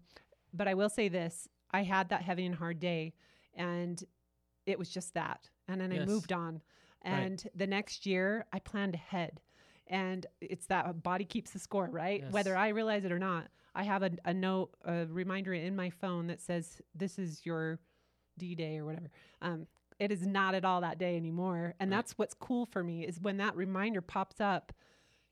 but 0.53 0.68
I 0.68 0.74
will 0.74 0.88
say 0.88 1.09
this 1.09 1.48
I 1.70 1.83
had 1.83 2.09
that 2.09 2.22
heavy 2.22 2.46
and 2.46 2.55
hard 2.55 2.81
day, 2.81 3.14
and 3.55 4.03
it 4.66 4.79
was 4.79 4.88
just 4.88 5.14
that. 5.14 5.48
And 5.68 5.81
then 5.81 5.92
I 5.92 6.05
moved 6.05 6.33
on. 6.33 6.62
Right. 7.05 7.12
And 7.12 7.48
the 7.55 7.66
next 7.66 8.07
year, 8.07 8.46
I 8.53 8.59
planned 8.59 8.94
ahead. 8.94 9.40
And 9.87 10.27
it's 10.40 10.66
that 10.66 11.03
body 11.03 11.24
keeps 11.24 11.51
the 11.51 11.59
score, 11.59 11.88
right? 11.90 12.20
Yes. 12.22 12.33
Whether 12.33 12.57
I 12.57 12.68
realize 12.68 13.05
it 13.05 13.12
or 13.12 13.18
not, 13.18 13.48
I 13.74 13.85
have 13.85 14.03
a, 14.03 14.11
a 14.24 14.35
note, 14.35 14.70
a 14.85 15.07
reminder 15.07 15.55
in 15.55 15.77
my 15.77 15.90
phone 15.90 16.27
that 16.27 16.40
says, 16.40 16.81
This 16.94 17.18
is 17.18 17.44
your 17.44 17.79
D 18.38 18.55
day 18.55 18.79
or 18.79 18.85
whatever. 18.87 19.11
Um, 19.42 19.66
it 19.98 20.11
is 20.12 20.27
not 20.27 20.55
at 20.55 20.64
all 20.64 20.81
that 20.81 20.98
day 20.98 21.16
anymore. 21.16 21.74
And 21.81 21.90
Right. 21.90 21.96
that's 21.98 22.12
what's 22.16 22.35
cool 22.35 22.66
for 22.66 22.83
me 22.85 23.05
is 23.05 23.20
when 23.20 23.37
that 23.38 23.57
reminder 23.57 24.01
pops 24.01 24.40
up 24.40 24.72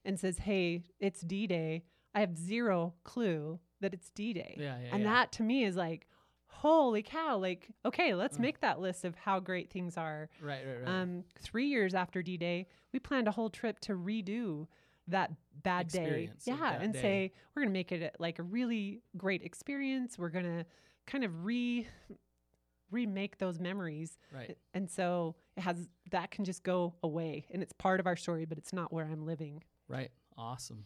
and 0.04 0.18
says, 0.20 0.38
Hey, 0.40 0.82
it's 1.00 1.20
D 1.22 1.46
Day, 1.46 1.84
I 2.14 2.20
have 2.20 2.36
zero 2.36 2.94
clue 3.04 3.60
that 3.80 3.94
it's 3.94 4.10
D 4.10 4.32
Day. 4.32 4.56
Yeah, 4.58 4.78
yeah, 4.80 4.88
and 4.92 5.04
yeah. 5.04 5.12
that 5.12 5.32
to 5.32 5.42
me 5.42 5.64
is 5.64 5.76
like, 5.76 6.08
holy 6.48 7.02
cow, 7.02 7.36
like, 7.36 7.68
okay, 7.84 8.14
let's 8.14 8.38
Mm. 8.38 8.42
make 8.42 8.60
that 8.60 8.80
list 8.80 9.04
of 9.04 9.14
how 9.14 9.38
great 9.40 9.70
things 9.70 9.96
are. 9.96 10.28
Right, 10.40 10.64
right, 10.66 10.80
right. 10.80 10.88
Um, 10.88 11.24
three 11.38 11.66
years 11.66 11.94
after 11.94 12.22
D 12.22 12.36
Day, 12.36 12.66
we 12.92 12.98
planned 12.98 13.28
a 13.28 13.32
whole 13.32 13.50
trip 13.50 13.78
to 13.80 13.92
redo 13.92 14.66
that 15.08 15.32
bad 15.62 15.88
day. 15.88 15.98
Experience 16.00 16.46
of 16.48 16.58
Yeah, 16.58 16.80
and 16.80 16.92
day. 16.92 17.00
say 17.02 17.32
we're 17.54 17.62
gonna 17.62 17.72
make 17.72 17.92
it 17.92 18.02
a, 18.02 18.10
like 18.22 18.38
a 18.38 18.42
really 18.42 19.02
great 19.16 19.42
experience. 19.42 20.18
We're 20.18 20.30
gonna 20.30 20.64
kind 21.06 21.22
of 21.24 21.44
re 21.44 21.86
remake 22.90 23.38
those 23.38 23.58
memories. 23.58 24.18
right. 24.32 24.56
And 24.74 24.90
so 24.90 25.34
it 25.56 25.62
has 25.62 25.88
that 26.10 26.30
can 26.30 26.44
just 26.44 26.62
go 26.62 26.94
away, 27.02 27.46
and 27.50 27.62
it's 27.62 27.72
part 27.72 28.00
of 28.00 28.06
our 28.06 28.16
story, 28.16 28.44
but 28.44 28.58
it's 28.58 28.72
not 28.72 28.92
where 28.92 29.06
I'm 29.10 29.26
living. 29.26 29.62
Right. 29.88 30.10
Awesome. 30.36 30.84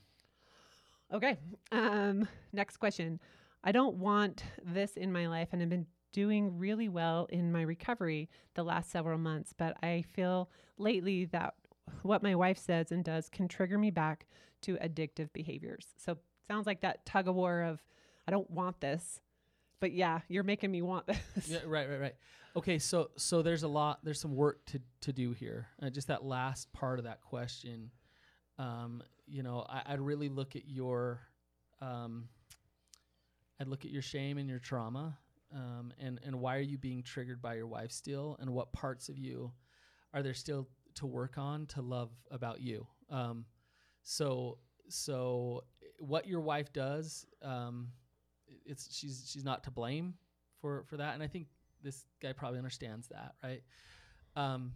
Okay. 1.13 1.37
Um, 1.73 2.29
next 2.53 2.77
question. 2.77 3.21
I 3.63 3.73
don't 3.73 3.97
want 3.97 4.45
this 4.65 4.97
in 4.97 5.13
my 5.13 5.27
life, 5.27 5.49
and 5.53 5.61
I've 5.61 5.69
been 5.69 5.87
doing 6.13 6.59
really 6.59 6.89
well 6.89 7.27
in 7.31 7.53
my 7.53 7.63
recovery 7.63 8.29
the 8.55 8.63
last 8.63 8.91
several 8.91 9.19
months, 9.19 9.53
but 9.57 9.77
I 9.83 10.05
feel 10.13 10.51
lately 10.79 11.27
that 11.27 11.55
what 12.03 12.23
my 12.23 12.35
wife 12.35 12.59
says 12.59 12.91
and 12.91 13.05
does 13.05 13.29
can 13.29 13.49
trigger 13.49 13.79
me 13.79 13.91
back 13.91 14.27
to 14.63 14.77
addictive 14.77 15.33
behaviors. 15.33 15.87
So 15.97 16.19
sounds 16.49 16.67
like 16.67 16.81
that 16.81 17.05
tug 17.07 17.29
of 17.29 17.35
war 17.35 17.63
of 17.63 17.83
I 18.27 18.31
don't 18.31 18.51
want 18.51 18.81
this, 18.81 19.21
but 19.81 19.93
yeah, 19.93 20.21
you're 20.29 20.45
making 20.45 20.71
me 20.71 20.83
want 20.83 21.07
this. 21.07 21.49
Yeah, 21.49 21.59
right, 21.67 21.89
right, 21.89 22.01
right. 22.01 22.15
Okay, 22.57 22.79
so 22.79 23.11
so 23.17 23.43
there's 23.43 23.63
a 23.63 23.69
lot. 23.69 24.01
There's 24.03 24.21
some 24.21 24.35
work 24.35 24.65
to 24.67 24.81
to 25.03 25.13
do 25.13 25.33
here. 25.33 25.69
Uh, 25.83 25.91
just 25.91 26.09
that 26.09 26.25
last 26.25 26.73
part 26.73 26.99
of 26.99 27.05
that 27.05 27.21
question. 27.23 27.91
Um, 28.59 29.03
you 29.27 29.43
know, 29.43 29.65
I, 29.69 29.83
I'd 29.87 30.01
really 30.01 30.29
look 30.29 30.55
at 30.57 30.69
your, 30.69 31.21
um, 31.81 32.29
I'd 33.59 33.69
look 33.69 33.85
at 33.85 33.91
your 33.91 34.03
shame 34.03 34.37
and 34.37 34.49
your 34.49 34.59
trauma, 34.59 35.17
um, 35.55 35.93
and 35.99 36.21
and 36.25 36.41
why 36.41 36.57
are 36.57 36.61
you 36.61 36.77
being 36.77 37.03
triggered 37.03 37.41
by 37.41 37.55
your 37.55 37.67
wife 37.67 37.93
still, 37.93 38.37
and 38.41 38.51
what 38.51 38.73
parts 38.73 39.09
of 39.09 39.17
you 39.17 39.53
are 40.13 40.23
there 40.23 40.35
still 40.35 40.69
to 40.97 41.07
work 41.07 41.39
on 41.39 41.67
to 41.67 41.81
love 41.81 42.11
about 42.31 42.61
you. 42.61 42.87
Um, 43.09 43.45
so 44.03 44.59
so 44.89 45.63
what 45.99 46.27
your 46.27 46.41
wife 46.41 46.73
does, 46.73 47.27
um, 47.43 47.93
it's 48.71 48.97
she's 48.97 49.29
she's 49.31 49.45
not 49.45 49.65
to 49.65 49.71
blame 49.71 50.15
for 50.61 50.85
for 50.89 50.97
that, 50.97 51.15
and 51.15 51.23
I 51.23 51.27
think 51.27 51.49
this 51.83 52.05
guy 52.23 52.33
probably 52.33 52.59
understands 52.59 53.09
that, 53.09 53.35
right? 53.43 53.63
Um, 54.37 54.73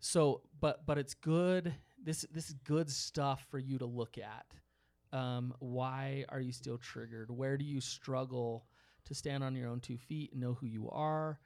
so, 0.00 0.42
but 0.60 0.84
but 0.86 0.98
it's 0.98 1.14
good. 1.14 1.74
This 2.02 2.24
this 2.32 2.48
is 2.48 2.54
good 2.64 2.90
stuff 2.90 3.46
for 3.50 3.58
you 3.58 3.78
to 3.78 3.86
look 3.86 4.16
at. 4.18 4.46
Um, 5.16 5.54
why 5.58 6.24
are 6.30 6.40
you 6.40 6.52
still 6.52 6.78
triggered? 6.78 7.30
Where 7.30 7.56
do 7.56 7.64
you 7.64 7.80
struggle 7.80 8.66
to 9.04 9.14
stand 9.14 9.44
on 9.44 9.54
your 9.54 9.68
own 9.68 9.80
two 9.80 9.98
feet 9.98 10.32
and 10.32 10.40
know 10.40 10.54
who 10.54 10.66
you 10.66 10.88
are, 10.90 11.38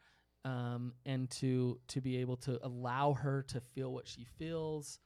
um, 0.45 0.93
and 1.05 1.29
to 1.31 1.79
to 1.89 2.01
be 2.01 2.19
able 2.19 2.37
to 2.37 2.65
allow 2.65 3.13
her 3.15 3.43
to 3.49 3.61
feel 3.61 3.93
what 3.93 4.07
she 4.07 4.25
feels. 4.39 4.99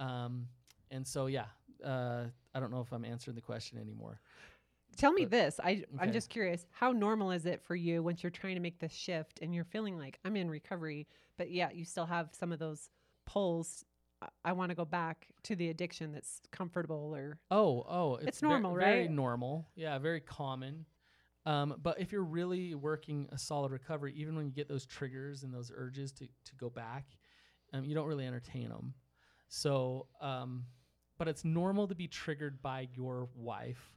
Um, 0.00 0.48
and 0.90 1.06
so, 1.06 1.26
yeah, 1.26 1.46
uh, 1.84 2.24
I 2.54 2.60
don't 2.60 2.70
know 2.70 2.80
if 2.80 2.92
I'm 2.92 3.04
answering 3.04 3.34
the 3.34 3.42
question 3.42 3.78
anymore. 3.78 4.20
Tell 4.98 5.12
me 5.12 5.24
But- 5.24 5.30
this. 5.30 5.60
I 5.62 5.84
I'm 5.98 6.12
just 6.12 6.28
curious. 6.28 6.66
How 6.72 6.92
normal 6.92 7.30
is 7.30 7.46
it 7.46 7.62
for 7.62 7.76
you 7.76 8.02
once 8.02 8.22
you're 8.22 8.30
trying 8.30 8.56
to 8.56 8.60
make 8.60 8.80
this 8.80 8.92
shift 8.92 9.38
and 9.40 9.54
you're 9.54 9.64
feeling 9.64 9.96
like 9.96 10.18
I'm 10.24 10.36
in 10.36 10.50
recovery, 10.50 11.06
but 11.36 11.50
yeah, 11.50 11.70
you 11.70 11.84
still 11.84 12.06
have 12.06 12.30
some 12.32 12.52
of 12.52 12.58
those 12.58 12.90
pulls. 13.24 13.84
I- 14.44 14.52
want 14.52 14.70
to 14.70 14.74
go 14.74 14.84
back 14.84 15.28
to 15.44 15.54
the 15.54 15.68
addiction 15.68 16.10
that's 16.10 16.40
comfortable 16.50 17.14
or 17.14 17.38
Oh, 17.52 17.84
oh, 17.88 18.16
it's, 18.16 18.40
ver- 18.40 18.48
normal, 18.48 18.74
Very 18.74 19.02
right? 19.02 19.10
normal. 19.10 19.68
Yeah, 19.76 19.96
very 19.98 20.20
common. 20.20 20.84
Um, 21.46 21.76
but 21.80 22.00
if 22.00 22.10
you're 22.10 22.24
really 22.24 22.74
working 22.74 23.28
a 23.30 23.38
solid 23.38 23.70
recovery, 23.70 24.12
even 24.16 24.34
when 24.34 24.46
you 24.46 24.52
get 24.52 24.66
those 24.68 24.84
triggers 24.84 25.44
and 25.44 25.54
those 25.54 25.70
urges 25.72 26.10
to, 26.14 26.26
to 26.26 26.54
go 26.56 26.68
back, 26.68 27.06
um, 27.72 27.84
you 27.84 27.94
don't 27.94 28.08
really 28.08 28.26
entertain 28.26 28.68
them. 28.70 28.94
So, 29.48 30.08
um, 30.20 30.64
but 31.16 31.28
it's 31.28 31.44
normal 31.44 31.86
to 31.86 31.94
be 31.94 32.08
triggered 32.08 32.60
by 32.60 32.88
your 32.94 33.28
wife 33.36 33.92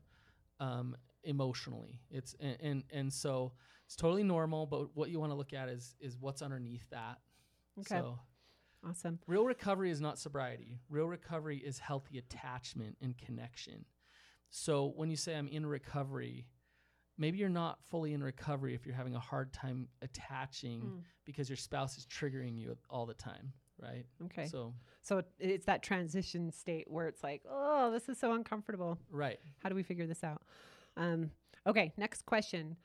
um, 0.62 0.95
emotionally. 1.24 2.00
It's 2.10 2.36
and, 2.39 2.58
and 2.62 2.84
and 2.91 3.13
so 3.13 3.52
it's 3.86 3.95
totally 3.97 4.24
normal. 4.24 4.65
But 4.65 4.95
what 4.95 5.10
you 5.10 5.19
want 5.19 5.32
to 5.34 5.36
look 5.36 5.54
at 5.54 5.67
is 5.67 5.95
is 6.00 6.17
what's 6.17 6.41
underneath 6.41 6.89
that. 6.91 7.17
Okay. 7.80 8.00
So 8.00 8.19
awesome. 8.88 9.19
Real 9.28 9.45
recovery 9.45 9.91
is 9.91 10.00
not 10.00 10.17
sobriety. 10.19 10.80
Real 10.89 11.08
recovery 11.08 11.58
is 11.58 11.80
healthy 11.80 12.17
attachment 12.17 12.95
and 13.02 13.17
connection. 13.17 13.86
So 14.50 14.93
when 14.95 15.10
you 15.10 15.15
say 15.17 15.36
I'm 15.36 15.47
in 15.47 15.65
recovery, 15.65 16.45
maybe 17.17 17.38
you're 17.38 17.50
not 17.50 17.80
fully 17.89 18.13
in 18.13 18.21
recovery 18.24 18.74
if 18.76 18.86
you're 18.86 18.95
having 18.95 19.15
a 19.15 19.19
hard 19.19 19.54
time 19.54 19.88
attaching 20.02 20.82
Mm. 20.82 21.04
because 21.26 21.50
your 21.50 21.58
spouse 21.58 21.97
is 21.97 22.06
triggering 22.06 22.58
you 22.58 22.78
all 22.89 23.06
the 23.06 23.13
time, 23.13 23.54
right? 23.82 24.06
Okay. 24.26 24.48
So, 24.48 24.74
So, 25.02 25.24
it's 25.39 25.65
that 25.65 25.84
transition 25.84 26.52
state 26.52 26.86
where 26.89 27.08
it's 27.08 27.24
like, 27.24 27.41
oh, 27.50 27.91
this 27.91 28.08
is 28.10 28.20
so 28.20 28.34
uncomfortable. 28.34 28.98
right. 29.12 29.39
How 29.63 29.70
do 29.70 29.76
we 29.76 29.84
figure 29.84 30.06
this 30.08 30.24
out? 30.24 30.41
Um, 30.98 31.32
okay, 31.65 31.94
next 31.98 32.26
question. 32.26 32.78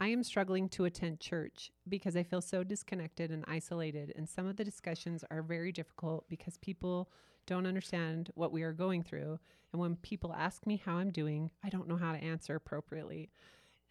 I 0.00 0.08
am 0.08 0.24
struggling 0.24 0.68
to 0.70 0.84
attend 0.86 1.20
church 1.20 1.70
because 1.88 2.16
I 2.16 2.24
feel 2.24 2.40
so 2.40 2.64
disconnected 2.64 3.30
and 3.30 3.44
isolated, 3.46 4.12
and 4.16 4.28
some 4.28 4.46
of 4.46 4.56
the 4.56 4.64
discussions 4.64 5.24
are 5.30 5.42
very 5.42 5.70
difficult 5.70 6.28
because 6.28 6.56
people 6.58 7.08
don't 7.46 7.66
understand 7.66 8.30
what 8.34 8.52
we 8.52 8.62
are 8.62 8.72
going 8.72 9.02
through. 9.02 9.38
And 9.72 9.80
when 9.80 9.96
people 9.96 10.34
ask 10.36 10.66
me 10.66 10.82
how 10.84 10.96
I'm 10.96 11.10
doing, 11.10 11.50
I 11.64 11.68
don't 11.68 11.88
know 11.88 11.96
how 11.96 12.12
to 12.12 12.18
answer 12.22 12.56
appropriately. 12.56 13.30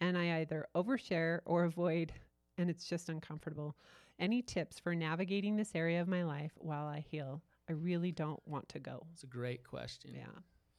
And 0.00 0.18
I 0.18 0.40
either 0.40 0.66
overshare 0.74 1.40
or 1.44 1.64
avoid, 1.64 2.12
and 2.58 2.68
it's 2.68 2.86
just 2.86 3.08
uncomfortable. 3.08 3.76
Any 4.18 4.42
tips 4.42 4.78
for 4.78 4.94
navigating 4.94 5.56
this 5.56 5.72
area 5.74 6.00
of 6.00 6.08
my 6.08 6.22
life 6.24 6.52
while 6.56 6.86
I 6.86 7.00
heal? 7.00 7.42
I 7.68 7.72
really 7.72 8.12
don't 8.12 8.40
want 8.46 8.68
to 8.70 8.78
go. 8.78 9.06
It's 9.12 9.22
a 9.24 9.26
great 9.28 9.64
question. 9.64 10.12
Yeah. 10.14 10.26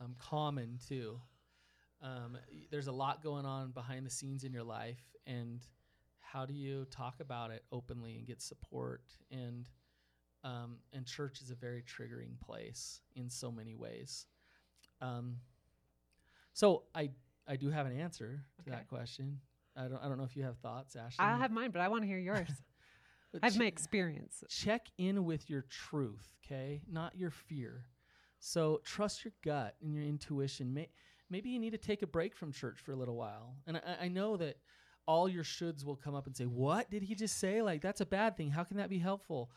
um, 0.02 0.15
common 0.19 0.80
too. 0.88 1.19
Um, 2.02 2.38
there's 2.72 2.88
a 2.88 2.91
lot 2.91 3.24
going 3.24 3.46
on 3.46 3.72
behind 3.72 4.06
the 4.06 4.10
scenes 4.10 4.43
in 4.43 4.52
your 4.52 4.63
life, 4.63 5.02
and 5.26 5.62
how 6.19 6.46
do 6.46 6.54
you 6.54 6.86
talk 6.91 7.19
about 7.22 7.52
it 7.52 7.63
openly 7.72 8.15
and 8.17 8.26
get 8.28 8.41
support? 8.41 9.02
And 9.32 9.69
um, 10.43 10.78
and 10.91 11.06
church 11.06 11.41
is 11.41 11.52
a 11.52 11.56
very 11.56 11.82
triggering 11.84 12.38
place 12.41 13.00
in 13.15 13.30
so 13.30 13.50
many 13.52 13.76
ways. 13.76 14.26
Um, 15.02 15.38
so 16.54 16.84
I 16.93 17.10
I 17.48 17.56
do 17.56 17.69
have 17.69 17.86
an 17.86 17.98
answer 17.98 18.43
to 18.65 18.69
Okay. 18.69 18.78
that 18.78 18.88
question. 18.88 19.39
I 19.76 19.84
don't 19.88 20.00
I 20.04 20.08
don't 20.10 20.17
know 20.17 20.26
if 20.26 20.36
you 20.36 20.43
have 20.43 20.58
thoughts, 20.58 20.96
Ashley. 20.96 21.26
I 21.26 21.38
have 21.38 21.52
mine, 21.52 21.72
but 21.72 21.82
I 21.82 21.88
want 21.88 22.04
to 22.04 22.08
hear 22.08 22.17
yours. 22.19 22.50
But 23.34 23.43
I 23.43 23.48
have 23.48 23.56
ch- 23.56 23.60
my 23.60 23.65
experience. 23.65 24.43
check 24.48 24.88
in 24.98 25.26
with 25.26 25.50
your 25.50 25.63
truth, 25.63 26.36
okay? 26.46 26.82
Not 26.89 27.17
your 27.17 27.32
fear. 27.32 27.86
So 28.39 28.82
trust 28.86 29.26
your 29.26 29.34
gut 29.43 29.76
and 29.82 29.93
your 29.93 30.04
intuition. 30.04 30.74
May, 30.74 30.89
maybe 31.30 31.50
you 31.50 31.60
need 31.60 31.72
to 31.72 31.78
take 31.78 32.04
a 32.04 32.08
break 32.08 32.36
from 32.36 32.52
church 32.52 32.80
for 32.80 32.91
a 32.91 32.96
little 32.96 33.15
while. 33.15 33.56
And 33.65 33.78
I, 33.78 34.04
I 34.04 34.08
know 34.08 34.38
that 34.38 34.58
all 35.08 35.28
your 35.28 35.43
shoulds 35.43 35.84
will 35.84 35.96
come 35.96 36.15
up 36.15 36.28
and 36.28 36.36
say, 36.36 36.46
What 36.46 36.89
did 36.91 37.04
he 37.04 37.15
just 37.15 37.39
say? 37.39 37.62
Like, 37.62 37.82
that's 37.82 38.02
a 38.02 38.06
bad 38.06 38.38
thing. 38.38 38.52
How 38.52 38.63
can 38.63 38.78
that 38.78 38.89
be 38.89 39.00
helpful? 39.00 39.50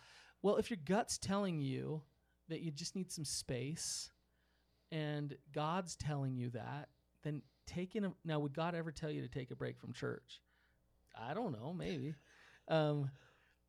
Well, 0.43 0.57
if 0.57 0.71
your 0.71 0.79
gut's 0.85 1.19
telling 1.19 1.61
you 1.61 2.03
that 2.49 2.61
you 2.61 2.71
just 2.71 2.97
need 2.97 3.11
some 3.11 3.25
space 3.25 4.11
and 4.93 5.37
God's 5.53 5.97
telling 5.97 6.37
you 6.37 6.51
that, 6.51 6.89
then 7.25 7.43
taking 7.67 8.05
a 8.05 8.13
now 8.25 8.39
would 8.39 8.55
God 8.55 8.75
ever 8.75 8.93
tell 8.93 9.11
you 9.11 9.23
to 9.23 9.29
take 9.29 9.51
a 9.51 9.57
break 9.57 9.79
from 9.79 9.93
church? 9.93 10.41
I 11.19 11.35
don't 11.35 11.53
know, 11.53 11.73
maybe. 11.73 12.15
Um, 12.69 13.11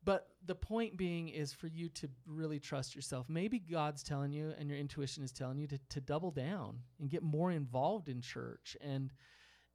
but 0.04 0.28
the 0.46 0.54
point 0.54 0.96
being 0.96 1.28
is 1.28 1.52
for 1.52 1.66
you 1.66 1.88
to 1.90 2.08
really 2.26 2.58
trust 2.58 2.94
yourself. 2.94 3.26
Maybe 3.28 3.58
God's 3.58 4.02
telling 4.02 4.32
you 4.32 4.54
and 4.58 4.68
your 4.68 4.78
intuition 4.78 5.24
is 5.24 5.32
telling 5.32 5.58
you 5.58 5.66
to, 5.66 5.78
to 5.90 6.00
double 6.00 6.30
down 6.30 6.78
and 7.00 7.10
get 7.10 7.22
more 7.22 7.50
involved 7.50 8.08
in 8.08 8.20
church 8.20 8.76
and 8.80 9.12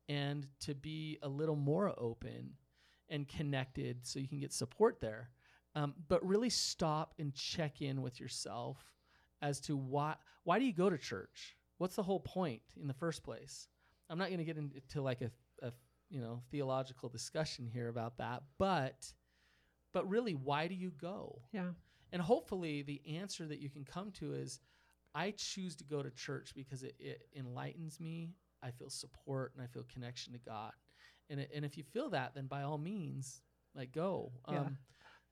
and 0.10 0.48
to 0.60 0.76
be 0.76 1.18
a 1.22 1.30
little 1.30 1.56
more 1.56 1.94
open 1.98 2.52
and 3.10 3.28
connected 3.28 4.06
so 4.06 4.20
you 4.20 4.28
can 4.28 4.40
get 4.40 4.52
support 4.52 5.00
there. 5.00 5.30
Um, 5.76 5.94
but 6.10 6.26
really 6.26 6.50
stop 6.50 7.14
and 7.20 7.34
check 7.34 7.82
in 7.82 8.02
with 8.02 8.20
yourself 8.20 8.78
as 9.42 9.60
to 9.62 9.76
why 9.76 10.16
why 10.44 10.60
do 10.60 10.66
you 10.66 10.74
go 10.74 10.90
to 10.90 10.98
church? 10.98 11.56
What's 11.78 11.96
the 11.96 12.04
whole 12.04 12.20
point 12.20 12.62
in 12.80 12.88
the 12.88 12.94
first 12.94 13.24
place? 13.24 13.68
I'm 14.10 14.18
not 14.18 14.28
going 14.28 14.40
to 14.40 14.46
get 14.46 14.58
into 14.58 15.02
like 15.02 15.22
a, 15.22 15.32
a 15.62 15.72
you 16.10 16.22
know 16.22 16.42
theological 16.52 17.10
discussion 17.10 17.68
here 17.68 17.90
about 17.90 18.18
that, 18.18 18.44
but 18.58 19.12
but 19.94 20.08
really, 20.10 20.34
why 20.34 20.68
do 20.68 20.76
you 20.76 20.92
go? 20.92 21.42
Yeah. 21.52 21.70
And 22.12 22.22
hopefully, 22.22 22.84
the 22.84 23.02
answer 23.18 23.48
that 23.48 23.60
you 23.60 23.70
can 23.70 23.84
come 23.84 24.12
to 24.14 24.34
is 24.34 24.60
I 25.16 25.32
choose 25.32 25.76
to 25.78 25.84
go 25.84 26.04
to 26.04 26.12
church 26.12 26.54
because 26.56 26.84
it, 26.84 26.96
it 27.00 27.22
enlightens 27.36 28.00
me. 28.00 28.32
I 28.62 28.72
feel 28.72 28.90
support 28.90 29.54
and 29.56 29.64
I 29.64 29.68
feel 29.68 29.84
connection 29.92 30.34
to 30.34 30.40
God. 30.40 30.72
And, 31.30 31.40
it, 31.40 31.52
and 31.54 31.66
if 31.66 31.78
you 31.78 31.84
feel 31.84 32.10
that, 32.12 32.34
then 32.36 32.48
by 32.48 32.64
all 32.64 32.78
means, 32.78 33.42
like 33.76 33.92
go. 33.92 34.32
Yeah. 34.50 34.60
Um, 34.62 34.78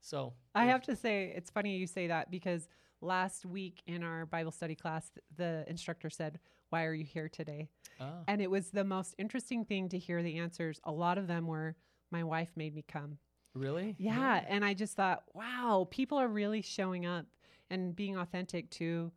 so 0.02 0.34
I 0.56 0.65
have 0.65 0.82
to 0.84 0.95
say, 0.95 1.32
it's 1.36 1.50
funny 1.50 1.78
you 1.78 1.88
say 1.88 2.08
that 2.08 2.32
because 2.32 2.67
last 3.02 3.45
week 3.45 3.82
in 3.86 4.04
our 4.04 4.26
Bible 4.26 4.52
study 4.52 4.76
class, 4.76 5.12
the 5.38 5.63
instructor 5.67 6.10
said, 6.10 6.39
Why 6.69 6.86
are 6.86 6.93
you 6.93 7.06
here 7.06 7.30
today? 7.30 7.69
Ah, 8.00 8.24
And 8.28 8.41
it 8.41 8.50
was 8.50 8.71
the 8.71 8.84
most 8.84 9.15
interesting 9.17 9.65
thing 9.65 9.89
to 9.89 10.00
hear 10.00 10.24
the 10.24 10.39
answers. 10.39 10.80
A 10.84 10.91
lot 10.91 11.17
of 11.17 11.28
them 11.28 11.47
were, 11.47 11.76
My 12.12 12.24
wife 12.24 12.50
made 12.56 12.74
me 12.74 12.84
come. 12.88 13.17
Really? 13.54 13.96
Yeah. 13.98 14.44
And 14.48 14.64
I 14.64 14.74
just 14.74 14.96
thought, 14.96 15.24
wow, 15.34 15.88
people 15.90 16.18
are 16.18 16.28
really 16.28 16.62
showing 16.62 17.06
up 17.06 17.26
and 17.70 17.96
being 17.96 18.18
authentic 18.18 18.70
to 18.72 19.12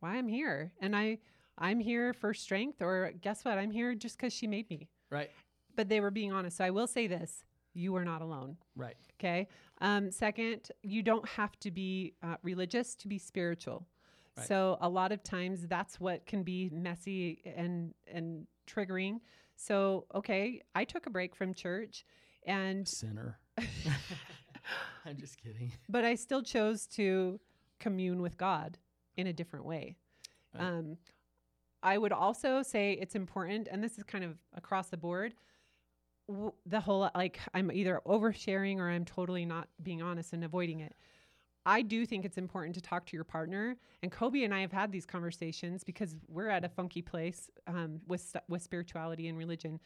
why 0.00 0.16
I'm 0.16 0.28
here. 0.28 0.72
And 0.80 0.96
I, 0.96 1.18
I'm 1.58 1.80
here 1.80 2.12
for 2.12 2.32
strength, 2.34 2.80
or 2.80 3.12
guess 3.20 3.44
what? 3.44 3.58
I'm 3.58 3.70
here 3.70 3.94
just 3.94 4.16
because 4.16 4.32
she 4.32 4.46
made 4.46 4.68
me. 4.70 4.88
Right. 5.10 5.30
But 5.76 5.88
they 5.88 6.00
were 6.00 6.10
being 6.10 6.32
honest. 6.32 6.56
So 6.58 6.64
I 6.64 6.70
will 6.70 6.86
say 6.86 7.06
this 7.06 7.44
you 7.74 7.94
are 7.96 8.04
not 8.04 8.22
alone. 8.22 8.56
Right. 8.76 8.96
Okay. 9.20 9.48
Um, 9.80 10.10
second, 10.10 10.70
you 10.82 11.02
don't 11.02 11.26
have 11.28 11.58
to 11.60 11.70
be 11.70 12.14
uh, 12.22 12.36
religious 12.42 12.94
to 12.96 13.08
be 13.08 13.18
spiritual. 13.18 13.86
Right. 14.36 14.46
So 14.46 14.78
a 14.80 14.88
lot 14.88 15.12
of 15.12 15.22
times 15.22 15.66
that's 15.66 16.00
what 16.00 16.26
can 16.26 16.42
be 16.42 16.70
messy 16.72 17.40
and 17.56 17.94
and 18.12 18.46
triggering. 18.66 19.20
So 19.56 20.06
okay, 20.14 20.62
I 20.74 20.84
took 20.84 21.06
a 21.06 21.10
break 21.10 21.34
from 21.34 21.54
church, 21.54 22.04
and 22.46 22.86
Sinner. 22.86 23.38
I'm 25.06 25.16
just 25.16 25.40
kidding. 25.42 25.72
but 25.88 26.04
I 26.04 26.14
still 26.14 26.42
chose 26.42 26.86
to 26.88 27.40
commune 27.80 28.20
with 28.22 28.36
God 28.36 28.78
in 29.16 29.26
a 29.26 29.32
different 29.32 29.64
way. 29.64 29.96
Right. 30.54 30.64
Um, 30.64 30.96
I 31.82 31.96
would 31.96 32.12
also 32.12 32.62
say 32.62 32.92
it's 32.92 33.14
important, 33.14 33.68
and 33.70 33.82
this 33.82 33.98
is 33.98 34.04
kind 34.04 34.24
of 34.24 34.36
across 34.54 34.88
the 34.88 34.96
board. 34.96 35.34
W- 36.28 36.52
the 36.66 36.80
whole 36.80 37.08
like 37.14 37.38
I'm 37.54 37.70
either 37.70 38.00
oversharing 38.06 38.78
or 38.78 38.88
I'm 38.88 39.04
totally 39.04 39.44
not 39.44 39.68
being 39.82 40.02
honest 40.02 40.32
and 40.32 40.44
avoiding 40.44 40.80
it. 40.80 40.94
I 41.64 41.82
do 41.82 42.06
think 42.06 42.24
it's 42.24 42.38
important 42.38 42.74
to 42.76 42.80
talk 42.80 43.06
to 43.06 43.16
your 43.16 43.24
partner, 43.24 43.76
and 44.02 44.10
Kobe 44.10 44.42
and 44.42 44.54
I 44.54 44.60
have 44.60 44.72
had 44.72 44.90
these 44.90 45.06
conversations 45.06 45.84
because 45.84 46.16
we're 46.26 46.48
at 46.48 46.64
a 46.64 46.68
funky 46.68 47.02
place 47.02 47.50
um, 47.66 48.00
with 48.06 48.22
st- 48.22 48.44
with 48.48 48.62
spirituality 48.62 49.28
and 49.28 49.38
religion, 49.38 49.78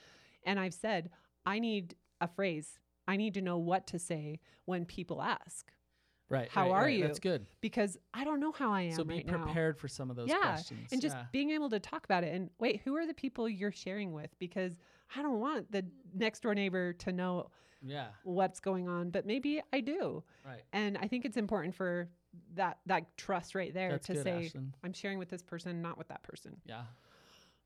and 0.44 0.58
I've 0.58 0.74
said 0.74 1.10
I 1.44 1.58
need 1.58 1.94
a 2.20 2.28
phrase. 2.28 2.78
I 3.08 3.16
need 3.16 3.34
to 3.34 3.42
know 3.42 3.58
what 3.58 3.86
to 3.88 3.98
say 3.98 4.40
when 4.64 4.84
people 4.84 5.20
ask 5.22 5.72
Right. 6.28 6.48
How 6.48 6.62
right, 6.62 6.70
are 6.70 6.82
right. 6.84 6.96
you? 6.98 7.04
That's 7.04 7.18
good. 7.18 7.44
because 7.60 7.98
I 8.14 8.24
don't 8.24 8.40
know 8.40 8.52
how 8.52 8.72
I 8.72 8.82
am 8.82 8.92
So 8.92 9.04
be 9.04 9.16
right 9.16 9.26
now. 9.26 9.42
prepared 9.42 9.76
for 9.76 9.86
some 9.86 10.08
of 10.08 10.16
those 10.16 10.30
Yeah, 10.30 10.38
questions. 10.40 10.88
and 10.90 11.02
just 11.02 11.14
yeah. 11.14 11.24
being 11.30 11.50
able 11.50 11.68
to 11.68 11.78
talk 11.78 12.04
about 12.06 12.24
it 12.24 12.32
and 12.34 12.48
wait 12.58 12.80
who 12.84 12.96
are 12.96 13.06
the 13.06 13.12
people 13.12 13.46
you're 13.48 13.70
sharing 13.72 14.12
with 14.14 14.30
because 14.38 14.78
i 15.14 15.20
don't 15.20 15.40
want 15.40 15.70
the 15.70 15.84
next 16.14 16.40
door 16.40 16.54
neighbor 16.54 16.94
to 16.94 17.12
know 17.12 17.50
yeah. 17.82 18.06
what's 18.22 18.60
going 18.60 18.88
on 18.88 19.10
but 19.10 19.26
maybe 19.26 19.60
i 19.74 19.80
do 19.80 20.22
Right. 20.46 20.62
and 20.72 20.96
i 21.02 21.06
think 21.06 21.26
it's 21.26 21.36
important 21.36 21.74
for 21.74 22.08
that 22.54 22.78
that 22.86 23.14
trust 23.18 23.54
right 23.54 23.74
there 23.74 23.90
That's 23.90 24.06
to 24.06 24.14
good, 24.14 24.22
say 24.24 24.52
i'm 24.82 24.94
sharing 24.94 25.18
with 25.18 25.28
this 25.28 25.42
person 25.42 25.82
not 25.82 25.98
with 25.98 26.08
that 26.08 26.22
person 26.22 26.56
Yeah. 26.64 26.84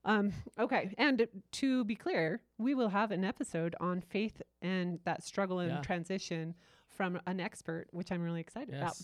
Um 0.07 0.33
okay 0.59 0.95
and 0.97 1.27
to 1.53 1.85
be 1.85 1.95
clear 1.97 2.41
we 2.59 2.75
will 2.75 2.89
have 2.89 3.11
an 3.11 3.25
episode 3.25 3.75
on 3.81 4.01
faith 4.01 4.41
and 4.63 4.99
that 5.05 5.23
struggle 5.23 5.59
and 5.59 5.71
Yeah. 5.73 5.81
transition 5.81 6.55
from 6.89 7.21
an 7.27 7.41
expert 7.41 7.89
which 7.91 8.11
i'm 8.13 8.23
really 8.23 8.41
excited 8.41 8.75
about 8.75 8.97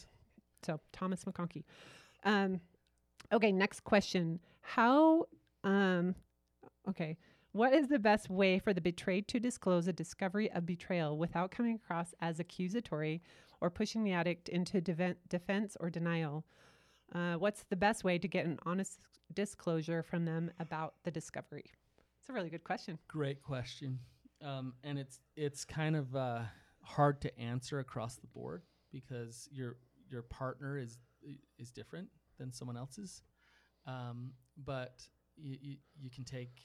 so 0.65 0.81
Thomas 0.93 1.25
McConkie. 1.25 1.65
Um, 2.25 2.61
okay, 3.33 3.51
next 3.51 3.81
question. 3.83 4.38
How? 4.61 5.25
Um, 5.65 6.15
okay, 6.88 7.19
what 7.51 7.73
is 7.75 7.88
the 7.88 7.99
best 7.99 8.31
way 8.31 8.61
for 8.61 8.73
the 8.73 8.81
betrayed 8.81 9.27
to 9.29 9.41
disclose 9.41 9.88
a 9.88 9.93
discovery 9.93 10.51
of 10.53 10.65
betrayal 10.65 11.19
without 11.19 11.51
coming 11.51 11.75
across 11.75 12.15
as 12.21 12.38
accusatory 12.38 13.23
or 13.61 13.71
pushing 13.71 14.05
the 14.05 14.12
addict 14.12 14.49
into 14.49 14.81
deven- 14.81 15.17
defense 15.29 15.77
or 15.81 15.91
denial? 15.91 16.45
Uh, 17.14 17.35
what's 17.35 17.64
the 17.64 17.77
best 17.77 18.05
way 18.05 18.18
to 18.18 18.29
get 18.29 18.46
an 18.46 18.59
honest 18.64 18.98
disclosure 19.35 20.03
from 20.03 20.25
them 20.25 20.51
about 20.59 20.94
the 21.05 21.11
discovery? 21.11 21.64
It's 22.20 22.29
a 22.29 22.33
really 22.33 22.51
good 22.51 22.64
question. 22.64 22.98
Great 23.09 23.42
question. 23.42 23.98
Um, 24.44 24.75
and 24.83 24.98
it's 24.98 25.20
it's 25.37 25.64
kind 25.64 25.96
of 25.96 26.14
uh, 26.16 26.42
hard 26.83 27.20
to 27.22 27.38
answer 27.38 27.79
across 27.79 28.16
the 28.16 28.27
board 28.27 28.62
because 28.90 29.48
your 29.53 29.77
your 30.09 30.22
partner 30.22 30.79
is 30.79 30.98
is 31.59 31.70
different 31.70 32.09
than 32.38 32.53
someone 32.53 32.77
else's. 32.77 33.22
Um, 33.87 34.33
but 34.57 35.07
you, 35.37 35.57
you 35.61 35.77
you 35.98 36.11
can 36.11 36.25
take 36.25 36.61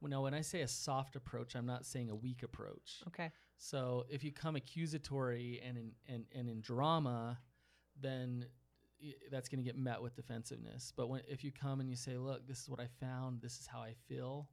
well, 0.00 0.10
no, 0.10 0.20
when 0.22 0.34
I 0.34 0.42
say 0.42 0.60
a 0.60 0.68
soft 0.68 1.16
approach, 1.16 1.56
I'm 1.56 1.66
not 1.66 1.86
saying 1.86 2.10
a 2.10 2.14
weak 2.14 2.42
approach. 2.42 3.02
Okay. 3.08 3.30
So 3.56 4.04
if 4.10 4.22
you 4.22 4.32
come 4.32 4.56
accusatory 4.56 5.62
and 5.66 5.78
in 5.78 5.92
and, 6.08 6.24
and 6.34 6.48
in 6.48 6.60
drama, 6.60 7.38
then 8.00 8.46
that's 9.30 9.48
going 9.48 9.58
to 9.58 9.64
get 9.64 9.76
met 9.76 10.00
with 10.02 10.14
defensiveness. 10.16 10.92
But 10.96 11.08
when 11.08 11.22
if 11.28 11.44
you 11.44 11.52
come 11.52 11.80
and 11.80 11.88
you 11.88 11.96
say, 11.96 12.16
"Look, 12.16 12.46
this 12.46 12.60
is 12.60 12.68
what 12.68 12.80
I 12.80 12.88
found. 13.00 13.40
This 13.40 13.58
is 13.58 13.66
how 13.66 13.80
I 13.80 13.94
feel. 14.08 14.48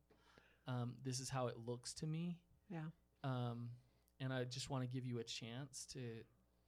Um, 0.68 0.94
this 1.04 1.20
is 1.20 1.30
how 1.30 1.48
it 1.48 1.56
looks 1.66 1.94
to 1.96 2.08
me," 2.08 2.38
Yeah. 2.70 2.86
um, 3.24 3.70
and 4.20 4.32
I 4.32 4.46
just 4.46 4.70
want 4.70 4.84
to 4.84 4.88
give 4.88 5.06
you 5.06 5.20
a 5.20 5.24
chance 5.24 5.86
to 5.94 6.00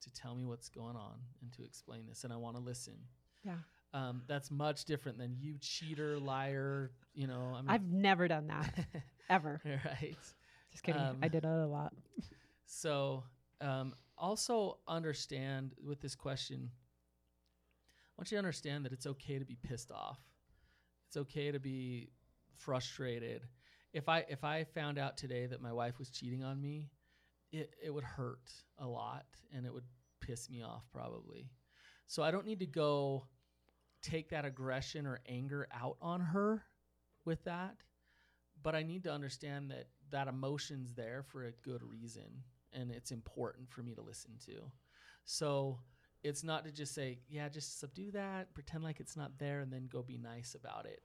to 0.02 0.10
tell 0.12 0.34
me 0.34 0.44
what's 0.44 0.68
going 0.68 0.96
on 0.96 1.14
and 1.42 1.52
to 1.54 1.64
explain 1.64 2.06
this, 2.06 2.24
and 2.24 2.32
I 2.32 2.36
want 2.36 2.56
to 2.56 2.62
listen. 2.62 2.94
Yeah. 3.44 3.56
Um, 3.94 4.22
that's 4.26 4.50
much 4.50 4.84
different 4.84 5.16
than 5.16 5.36
you 5.38 5.56
cheater, 5.60 6.18
liar. 6.18 6.90
You 7.14 7.26
know, 7.28 7.52
I 7.54 7.62
mean, 7.62 7.70
I've 7.70 7.90
never 7.90 8.28
done 8.28 8.48
that 8.48 8.74
ever. 9.30 9.60
right. 9.64 10.16
Just 10.70 10.82
kidding. 10.84 11.00
Um, 11.00 11.18
I 11.22 11.28
did 11.28 11.44
it 11.44 11.48
a 11.48 11.66
lot. 11.66 11.94
So, 12.66 13.22
um, 13.62 13.94
also 14.18 14.78
understand 14.86 15.74
with 15.82 16.00
this 16.00 16.14
question, 16.14 16.70
want 18.16 18.30
you 18.30 18.36
to 18.36 18.38
understand 18.38 18.84
that 18.84 18.92
it's 18.92 19.06
okay 19.06 19.38
to 19.38 19.44
be 19.44 19.56
pissed 19.62 19.90
off. 19.90 20.18
It's 21.08 21.16
okay 21.16 21.52
to 21.52 21.60
be 21.60 22.10
frustrated. 22.56 23.42
If 23.92 24.08
I 24.08 24.24
if 24.28 24.44
I 24.44 24.64
found 24.64 24.98
out 24.98 25.16
today 25.16 25.46
that 25.46 25.62
my 25.62 25.72
wife 25.72 25.98
was 25.98 26.10
cheating 26.10 26.42
on 26.42 26.60
me, 26.60 26.90
it, 27.52 27.70
it 27.82 27.90
would 27.90 28.04
hurt 28.04 28.50
a 28.78 28.86
lot 28.86 29.26
and 29.54 29.66
it 29.66 29.72
would 29.72 29.84
piss 30.20 30.50
me 30.50 30.62
off 30.62 30.84
probably. 30.92 31.50
So 32.06 32.22
I 32.22 32.30
don't 32.30 32.46
need 32.46 32.60
to 32.60 32.66
go 32.66 33.26
take 34.02 34.30
that 34.30 34.44
aggression 34.44 35.06
or 35.06 35.20
anger 35.28 35.66
out 35.72 35.96
on 36.00 36.20
her 36.20 36.62
with 37.24 37.42
that 37.44 37.76
but 38.62 38.74
I 38.74 38.82
need 38.82 39.04
to 39.04 39.12
understand 39.12 39.70
that 39.70 39.86
that 40.10 40.26
emotion's 40.26 40.92
there 40.92 41.22
for 41.22 41.44
a 41.44 41.52
good 41.62 41.82
reason 41.82 42.42
and 42.72 42.90
it's 42.90 43.12
important 43.12 43.70
for 43.70 43.82
me 43.82 43.94
to 43.94 44.02
listen 44.02 44.32
to. 44.46 44.70
So 45.24 45.78
it's 46.26 46.42
not 46.42 46.64
to 46.64 46.72
just 46.72 46.94
say, 46.94 47.18
yeah, 47.28 47.48
just 47.48 47.78
subdue 47.78 48.10
that, 48.10 48.52
pretend 48.52 48.82
like 48.82 48.98
it's 49.00 49.16
not 49.16 49.38
there, 49.38 49.60
and 49.60 49.72
then 49.72 49.88
go 49.90 50.02
be 50.02 50.18
nice 50.18 50.54
about 50.54 50.86
it. 50.86 51.02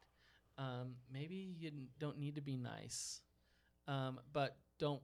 Um, 0.57 0.95
maybe 1.13 1.55
you 1.59 1.71
don't 1.99 2.17
need 2.17 2.35
to 2.35 2.41
be 2.41 2.57
nice, 2.57 3.21
um, 3.87 4.19
but 4.33 4.57
don't 4.79 5.01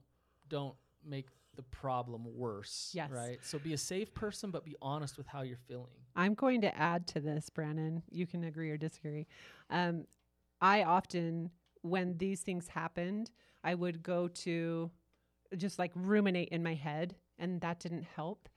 don't 0.48 0.74
make 1.04 1.28
the 1.54 1.62
problem 1.62 2.24
worse. 2.36 2.90
Yes. 2.94 3.10
Right. 3.10 3.38
So 3.42 3.58
be 3.58 3.72
a 3.72 3.78
safe 3.78 4.12
person, 4.12 4.50
but 4.50 4.64
be 4.64 4.76
honest 4.82 5.16
with 5.16 5.26
how 5.26 5.42
you're 5.42 5.56
feeling. 5.56 5.86
I'm 6.16 6.34
going 6.34 6.60
to 6.62 6.76
add 6.76 7.06
to 7.08 7.20
this, 7.20 7.48
Brandon. 7.50 8.02
You 8.10 8.26
can 8.26 8.44
agree 8.44 8.70
or 8.70 8.76
disagree. 8.76 9.26
Um, 9.70 10.04
I 10.60 10.82
often, 10.82 11.50
when 11.82 12.16
these 12.18 12.40
things 12.40 12.68
happened, 12.68 13.30
I 13.64 13.74
would 13.74 14.02
go 14.02 14.28
to 14.28 14.90
just 15.56 15.78
like 15.78 15.92
ruminate 15.94 16.48
in 16.50 16.62
my 16.62 16.74
head, 16.74 17.14
and 17.38 17.60
that 17.60 17.80
didn't 17.80 18.06
help. 18.16 18.48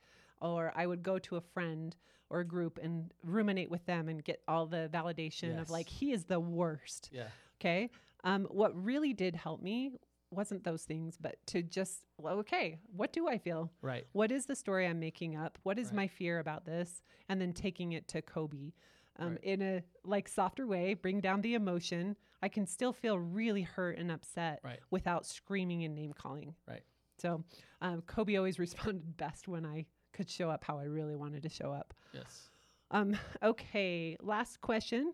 Or 0.42 0.72
I 0.76 0.86
would 0.86 1.02
go 1.02 1.18
to 1.20 1.36
a 1.36 1.40
friend 1.40 1.96
or 2.28 2.40
a 2.40 2.44
group 2.44 2.78
and 2.82 3.10
ruminate 3.22 3.70
with 3.70 3.84
them 3.86 4.08
and 4.08 4.22
get 4.24 4.42
all 4.48 4.66
the 4.66 4.90
validation 4.92 5.60
of 5.60 5.70
like, 5.70 5.88
he 5.88 6.12
is 6.12 6.24
the 6.24 6.40
worst. 6.40 7.10
Yeah. 7.12 7.28
Okay. 7.60 7.90
Um, 8.24 8.44
what 8.50 8.72
really 8.82 9.12
did 9.12 9.36
help 9.36 9.62
me 9.62 9.92
wasn't 10.30 10.64
those 10.64 10.82
things, 10.84 11.16
but 11.20 11.36
to 11.46 11.62
just, 11.62 12.04
well, 12.18 12.38
okay, 12.38 12.78
what 12.96 13.12
do 13.12 13.28
I 13.28 13.36
feel? 13.38 13.70
Right. 13.82 14.06
What 14.12 14.32
is 14.32 14.46
the 14.46 14.56
story 14.56 14.86
I'm 14.86 14.98
making 14.98 15.36
up? 15.36 15.58
What 15.62 15.78
is 15.78 15.88
Right. 15.88 15.94
my 15.96 16.08
fear 16.08 16.38
about 16.38 16.64
this? 16.64 17.02
And 17.28 17.40
then 17.40 17.52
taking 17.52 17.92
it 17.92 18.08
to 18.08 18.22
Kobe. 18.22 18.72
um, 19.18 19.32
Right. 19.32 19.44
in 19.44 19.60
a 19.60 19.82
like 20.04 20.26
softer 20.26 20.66
way, 20.66 20.94
bring 20.94 21.20
down 21.20 21.42
the 21.42 21.52
emotion. 21.52 22.16
I 22.40 22.48
can 22.48 22.64
still 22.66 22.94
feel 22.94 23.18
really 23.18 23.60
hurt 23.60 23.98
and 23.98 24.10
upset 24.10 24.60
Right. 24.64 24.80
without 24.90 25.26
screaming 25.26 25.84
and 25.84 25.94
name 25.94 26.14
calling. 26.14 26.54
Right. 26.66 26.82
So 27.18 27.44
um, 27.82 28.00
Kobe 28.02 28.36
always 28.36 28.58
responded 28.58 29.18
best 29.18 29.46
when 29.48 29.66
I 29.66 29.84
could 30.12 30.28
show 30.28 30.50
up 30.50 30.64
how 30.64 30.78
I 30.78 30.84
really 30.84 31.16
wanted 31.16 31.42
to 31.42 31.48
show 31.48 31.72
up. 31.72 31.94
Yes. 32.12 32.50
Um, 32.90 33.16
okay, 33.42 34.16
last 34.20 34.60
question. 34.60 35.12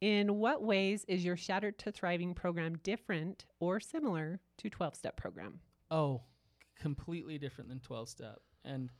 In 0.00 0.38
what 0.38 0.62
ways 0.62 1.04
is 1.08 1.24
your 1.24 1.36
Shattered 1.36 1.78
to 1.78 1.92
Thriving 1.92 2.34
program 2.34 2.76
different 2.82 3.46
or 3.58 3.80
similar 3.80 4.40
to 4.58 4.68
12 4.68 4.94
step 4.94 5.16
program? 5.16 5.60
Oh, 5.90 6.22
completely 6.78 7.38
different 7.38 7.70
than 7.70 7.80
12 7.80 8.08
step. 8.08 8.40
And 8.64 8.90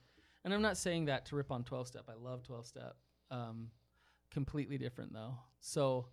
and 0.44 0.52
I'm 0.52 0.62
not 0.62 0.76
saying 0.76 1.06
that 1.06 1.26
to 1.26 1.36
rip 1.36 1.50
on 1.50 1.64
12 1.64 1.88
step. 1.88 2.04
I 2.08 2.22
love 2.22 2.42
12 2.42 2.66
step. 2.66 2.96
Um, 3.30 3.70
completely 4.30 4.76
different 4.78 5.12
though. 5.12 5.38
So 5.60 6.06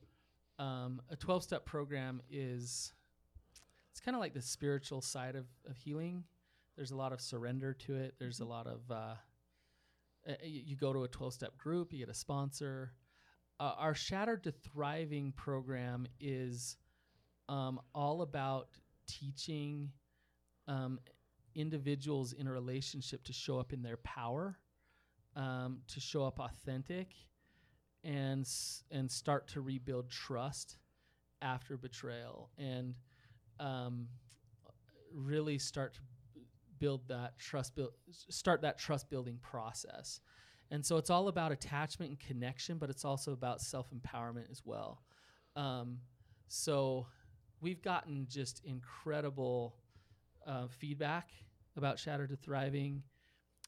um, 0.57 1.01
a 1.09 1.15
12 1.15 1.43
step 1.43 1.65
program 1.65 2.21
is 2.29 2.93
it's 3.91 3.99
kind 3.99 4.15
of 4.15 4.21
like 4.21 4.33
the 4.33 4.41
spiritual 4.41 5.01
side 5.01 5.35
of, 5.35 5.45
of 5.69 5.75
healing. 5.75 6.23
There's 6.81 6.89
a 6.89 6.95
lot 6.95 7.13
of 7.13 7.21
surrender 7.21 7.75
to 7.75 7.95
it. 7.95 8.15
There's 8.17 8.39
a 8.39 8.43
lot 8.43 8.65
of 8.65 8.79
uh, 8.89 8.93
uh, 10.27 10.33
y- 10.41 10.63
you 10.65 10.75
go 10.75 10.91
to 10.91 11.03
a 11.03 11.07
12 11.07 11.31
step 11.35 11.55
group, 11.59 11.93
you 11.93 11.99
get 11.99 12.09
a 12.09 12.13
sponsor. 12.15 12.93
Uh, 13.59 13.73
our 13.77 13.93
Shattered 13.93 14.43
to 14.45 14.51
Thriving 14.51 15.31
program 15.33 16.07
is 16.19 16.77
um, 17.49 17.79
all 17.93 18.23
about 18.23 18.69
teaching 19.05 19.91
um, 20.67 20.99
individuals 21.53 22.33
in 22.33 22.47
a 22.47 22.51
relationship 22.51 23.23
to 23.25 23.33
show 23.33 23.59
up 23.59 23.73
in 23.73 23.83
their 23.83 23.97
power, 23.97 24.57
um, 25.35 25.81
to 25.89 25.99
show 25.99 26.25
up 26.25 26.39
authentic, 26.39 27.13
and 28.03 28.41
s- 28.41 28.83
and 28.91 29.11
start 29.11 29.47
to 29.49 29.61
rebuild 29.61 30.09
trust 30.09 30.77
after 31.41 31.77
betrayal, 31.77 32.49
and 32.57 32.95
um, 33.59 34.07
really 35.13 35.57
start 35.57 35.93
to 35.95 36.01
build 36.81 37.07
that 37.07 37.37
trust 37.37 37.75
build 37.75 37.91
start 38.09 38.61
that 38.63 38.77
trust 38.77 39.09
building 39.09 39.37
process. 39.41 40.19
And 40.71 40.85
so 40.85 40.97
it's 40.97 41.09
all 41.09 41.27
about 41.27 41.51
attachment 41.51 42.09
and 42.09 42.19
connection, 42.19 42.77
but 42.77 42.89
it's 42.89 43.05
also 43.05 43.33
about 43.33 43.61
self 43.61 43.87
empowerment 43.91 44.49
as 44.49 44.63
well. 44.65 45.03
Um, 45.55 45.99
so 46.47 47.05
we've 47.61 47.81
gotten 47.81 48.25
just 48.27 48.61
incredible 48.65 49.75
uh, 50.47 50.67
feedback 50.67 51.29
about 51.77 51.99
Shattered 51.99 52.29
to 52.31 52.35
Thriving, 52.35 53.03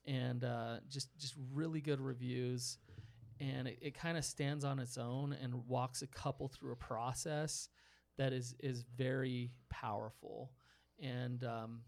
and 0.07 0.43
uh, 0.43 0.77
just 0.89 1.15
just 1.19 1.35
really 1.53 1.81
good 1.81 2.01
reviews. 2.01 2.79
And 3.39 3.67
it, 3.67 3.77
it 3.81 3.93
kind 3.95 4.17
of 4.17 4.25
stands 4.25 4.63
on 4.63 4.79
its 4.79 4.97
own 4.97 5.35
and 5.41 5.67
walks 5.67 6.01
a 6.01 6.07
couple 6.07 6.47
through 6.47 6.71
a 6.71 6.77
process 6.77 7.69
that 8.17 8.33
is 8.33 8.55
is 8.59 8.83
very 8.97 9.51
powerful. 9.69 10.51
And 11.01 11.43
um, 11.43 11.81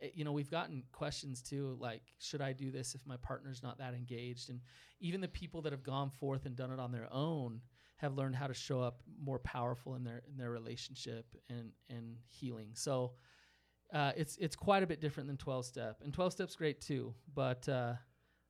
it- 0.00 0.14
you 0.14 0.24
know, 0.24 0.32
we've 0.32 0.50
gotten 0.50 0.82
questions 0.92 1.42
too, 1.42 1.76
like, 1.80 2.02
should 2.18 2.40
I 2.40 2.52
do 2.52 2.70
this 2.70 2.94
if 2.94 3.06
my 3.06 3.16
partner's 3.16 3.62
not 3.62 3.78
that 3.78 3.94
engaged? 3.94 4.50
And 4.50 4.60
even 5.00 5.20
the 5.20 5.28
people 5.28 5.62
that 5.62 5.72
have 5.72 5.82
gone 5.82 6.10
forth 6.10 6.46
and 6.46 6.56
done 6.56 6.70
it 6.70 6.78
on 6.78 6.92
their 6.92 7.12
own 7.12 7.60
have 7.98 8.14
learned 8.14 8.36
how 8.36 8.46
to 8.46 8.54
show 8.54 8.80
up 8.80 9.02
more 9.18 9.38
powerful 9.38 9.94
in 9.94 10.04
their 10.04 10.22
in 10.28 10.36
their 10.36 10.50
relationship 10.50 11.26
and 11.48 11.72
and 11.88 12.18
healing. 12.28 12.74
So 12.74 13.14
uh, 13.92 14.12
it's 14.16 14.36
it's 14.36 14.56
quite 14.56 14.82
a 14.82 14.86
bit 14.86 15.00
different 15.00 15.28
than 15.28 15.36
12 15.36 15.64
step, 15.64 16.00
and 16.02 16.12
12 16.12 16.32
step's 16.32 16.56
great 16.56 16.80
too. 16.80 17.14
But 17.34 17.68
uh, 17.68 17.94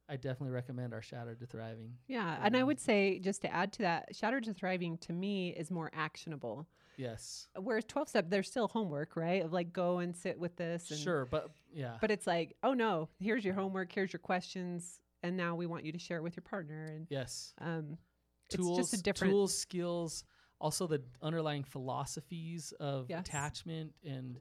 I 0.08 0.16
definitely 0.16 0.50
recommend 0.50 0.94
our 0.94 1.02
Shattered 1.02 1.40
to 1.40 1.46
Thriving. 1.46 1.94
Yeah. 2.06 2.38
And 2.42 2.56
I 2.56 2.60
Um, 2.60 2.66
would 2.68 2.80
say, 2.80 3.18
just 3.18 3.42
to 3.42 3.52
add 3.52 3.72
to 3.74 3.82
that, 3.82 4.14
Shattered 4.14 4.44
to 4.44 4.54
Thriving 4.54 4.98
to 4.98 5.12
me 5.12 5.50
is 5.50 5.70
more 5.70 5.90
actionable. 5.92 6.68
Yes, 6.98 7.48
Whereas 7.54 7.84
12 7.84 8.08
step, 8.08 8.30
there's 8.30 8.48
still 8.48 8.68
homework, 8.68 9.16
right? 9.16 9.44
Of 9.44 9.52
like, 9.52 9.70
go 9.72 9.98
and 9.98 10.16
sit 10.16 10.38
with 10.38 10.56
this. 10.56 10.90
And, 10.90 10.98
sure, 10.98 11.26
but 11.26 11.50
yeah, 11.70 11.98
But 12.00 12.10
it's 12.10 12.26
like, 12.26 12.56
oh 12.62 12.72
no, 12.72 13.10
here's 13.18 13.44
your 13.44 13.52
homework, 13.52 13.92
here's 13.92 14.12
your 14.14 14.20
questions. 14.20 14.98
And 15.22 15.36
now 15.36 15.56
we 15.56 15.66
want 15.66 15.84
you 15.84 15.92
to 15.92 15.98
share 15.98 16.16
it 16.18 16.22
with 16.22 16.36
your 16.36 16.42
partner. 16.44 16.86
And 16.86 17.06
yes. 17.10 17.52
um, 17.60 17.98
tools, 18.48 18.78
it's 18.78 18.90
just 18.92 19.00
a 19.00 19.02
different. 19.02 19.32
tools, 19.32 19.54
skills, 19.58 20.24
also 20.58 20.86
the 20.86 21.02
underlying 21.20 21.64
philosophies 21.64 22.72
of 22.80 23.06
Yes. 23.10 23.20
attachment 23.26 23.92
and 24.02 24.38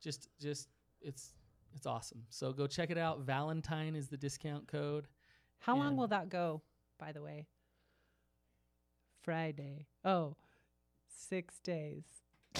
just 0.00 0.28
just 0.40 0.68
it's 1.00 1.34
it's 1.74 1.86
awesome. 1.86 2.24
So 2.30 2.52
go 2.52 2.66
check 2.66 2.90
it 2.90 2.98
out. 2.98 3.20
Valentine 3.20 3.94
is 3.94 4.08
the 4.08 4.16
discount 4.16 4.68
code. 4.68 5.06
How 5.60 5.76
long 5.76 5.96
will 5.96 6.08
that 6.08 6.28
go, 6.28 6.62
by 6.98 7.12
the 7.12 7.22
way? 7.22 7.46
Friday. 9.22 9.86
Oh, 10.04 10.36
six 11.08 11.58
days. 11.60 12.04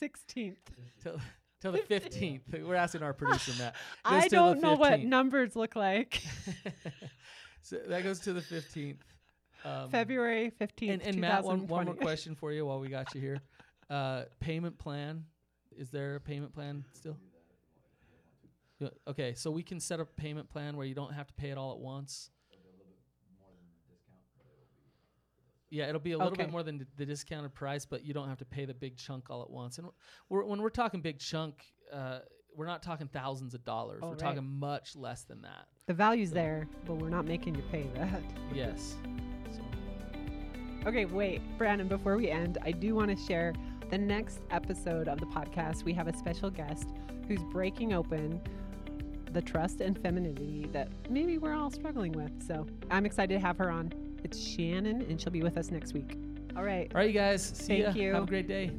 16th. 0.00 0.56
till 1.02 1.20
till 1.60 1.72
the 1.72 1.78
fifteenth. 1.78 2.42
We're 2.52 2.76
asking 2.76 3.02
our 3.02 3.12
producer 3.12 3.52
Matt. 3.58 3.74
Goes 4.04 4.22
I 4.24 4.28
till 4.28 4.48
the 4.48 4.54
don't 4.54 4.60
know 4.60 4.74
what 4.74 5.00
15th. 5.00 5.04
numbers 5.06 5.56
look 5.56 5.74
like. 5.74 6.22
so 7.62 7.78
that 7.88 8.04
goes 8.04 8.20
to 8.20 8.32
the 8.32 8.40
fifteenth. 8.40 9.02
Um, 9.64 9.90
February 9.90 10.52
15th. 10.60 10.92
And, 10.92 11.02
and 11.02 11.16
Matt, 11.20 11.42
one, 11.42 11.66
one 11.66 11.84
more 11.86 11.94
2020. 11.94 12.04
question 12.04 12.34
for 12.36 12.52
you 12.52 12.64
while 12.64 12.78
we 12.78 12.88
got 12.88 13.12
you 13.12 13.20
here. 13.20 13.40
Uh, 13.90 14.22
payment 14.38 14.78
plan. 14.78 15.24
Is 15.76 15.90
there 15.90 16.14
a 16.14 16.20
payment 16.20 16.54
plan 16.54 16.84
still? 16.92 17.16
Yeah, 18.78 18.88
Okay, 19.08 19.34
so 19.34 19.50
we 19.50 19.62
can 19.62 19.80
set 19.80 19.98
up 20.00 20.08
a 20.16 20.20
payment 20.20 20.48
plan 20.48 20.76
where 20.76 20.86
you 20.86 20.94
don't 20.94 21.12
have 21.12 21.26
to 21.28 21.34
pay 21.34 21.50
it 21.50 21.58
all 21.58 21.72
at 21.72 21.78
once. 21.78 22.30
Yeah, 25.70 25.86
it'll 25.88 26.00
be 26.00 26.12
a 26.12 26.16
little 26.18 26.32
Okay. 26.32 26.44
bit 26.44 26.50
more 26.52 26.62
than 26.62 26.86
the 26.96 27.04
discounted 27.04 27.52
price, 27.54 27.84
but 27.84 28.02
you 28.02 28.14
don't 28.14 28.28
have 28.28 28.38
to 28.38 28.46
pay 28.46 28.64
the 28.64 28.72
big 28.72 28.96
chunk 28.96 29.28
all 29.28 29.42
at 29.42 29.50
once. 29.50 29.76
And 29.78 29.88
we're, 30.30 30.44
when 30.44 30.62
we're 30.62 30.70
talking 30.70 31.02
big 31.02 31.18
chunk, 31.18 31.62
uh, 31.92 32.20
we're 32.56 32.64
not 32.66 32.82
talking 32.82 33.06
thousands 33.06 33.52
of 33.52 33.64
dollars. 33.64 34.00
Oh, 34.02 34.06
we're 34.06 34.12
right. 34.12 34.18
talking 34.20 34.44
much 34.44 34.96
less 34.96 35.24
than 35.24 35.42
that. 35.42 35.66
The 35.86 35.92
value's 35.92 36.30
there, 36.30 36.66
but 36.86 36.94
we're 36.94 37.10
not 37.10 37.26
making 37.26 37.54
you 37.54 37.62
pay 37.70 37.86
that. 37.96 38.22
Yes. 38.54 38.96
So, 39.54 39.60
Okay, 40.86 41.04
wait, 41.04 41.42
Brandon, 41.58 41.86
before 41.86 42.16
we 42.16 42.30
end, 42.30 42.56
I 42.62 42.72
do 42.72 42.94
want 42.94 43.10
to 43.10 43.26
share 43.26 43.52
the 43.90 43.98
next 43.98 44.40
episode 44.50 45.06
of 45.06 45.20
the 45.20 45.26
podcast. 45.26 45.84
We 45.84 45.92
have 45.92 46.08
a 46.08 46.16
special 46.16 46.48
guest 46.50 46.88
who's 47.26 47.42
breaking 47.52 47.92
open 47.92 48.40
the 49.32 49.42
trust 49.42 49.80
and 49.80 49.98
femininity 49.98 50.68
that 50.72 50.88
maybe 51.10 51.38
we're 51.38 51.54
all 51.54 51.70
struggling 51.70 52.12
with. 52.12 52.30
So 52.46 52.66
I'm 52.90 53.06
excited 53.06 53.34
to 53.34 53.40
have 53.40 53.58
her 53.58 53.70
on. 53.70 53.92
It's 54.24 54.38
Shannon, 54.38 55.02
and 55.02 55.20
she'll 55.20 55.32
be 55.32 55.42
with 55.42 55.56
us 55.56 55.70
next 55.70 55.92
week. 55.92 56.18
All 56.56 56.64
right. 56.64 56.90
all 56.94 57.00
right, 57.00 57.08
you 57.08 57.14
guys. 57.14 57.42
See 57.42 57.82
Thank 57.82 57.96
ya. 57.96 58.02
you. 58.02 58.14
Have 58.14 58.24
a 58.24 58.26
great 58.26 58.48
day. 58.48 58.72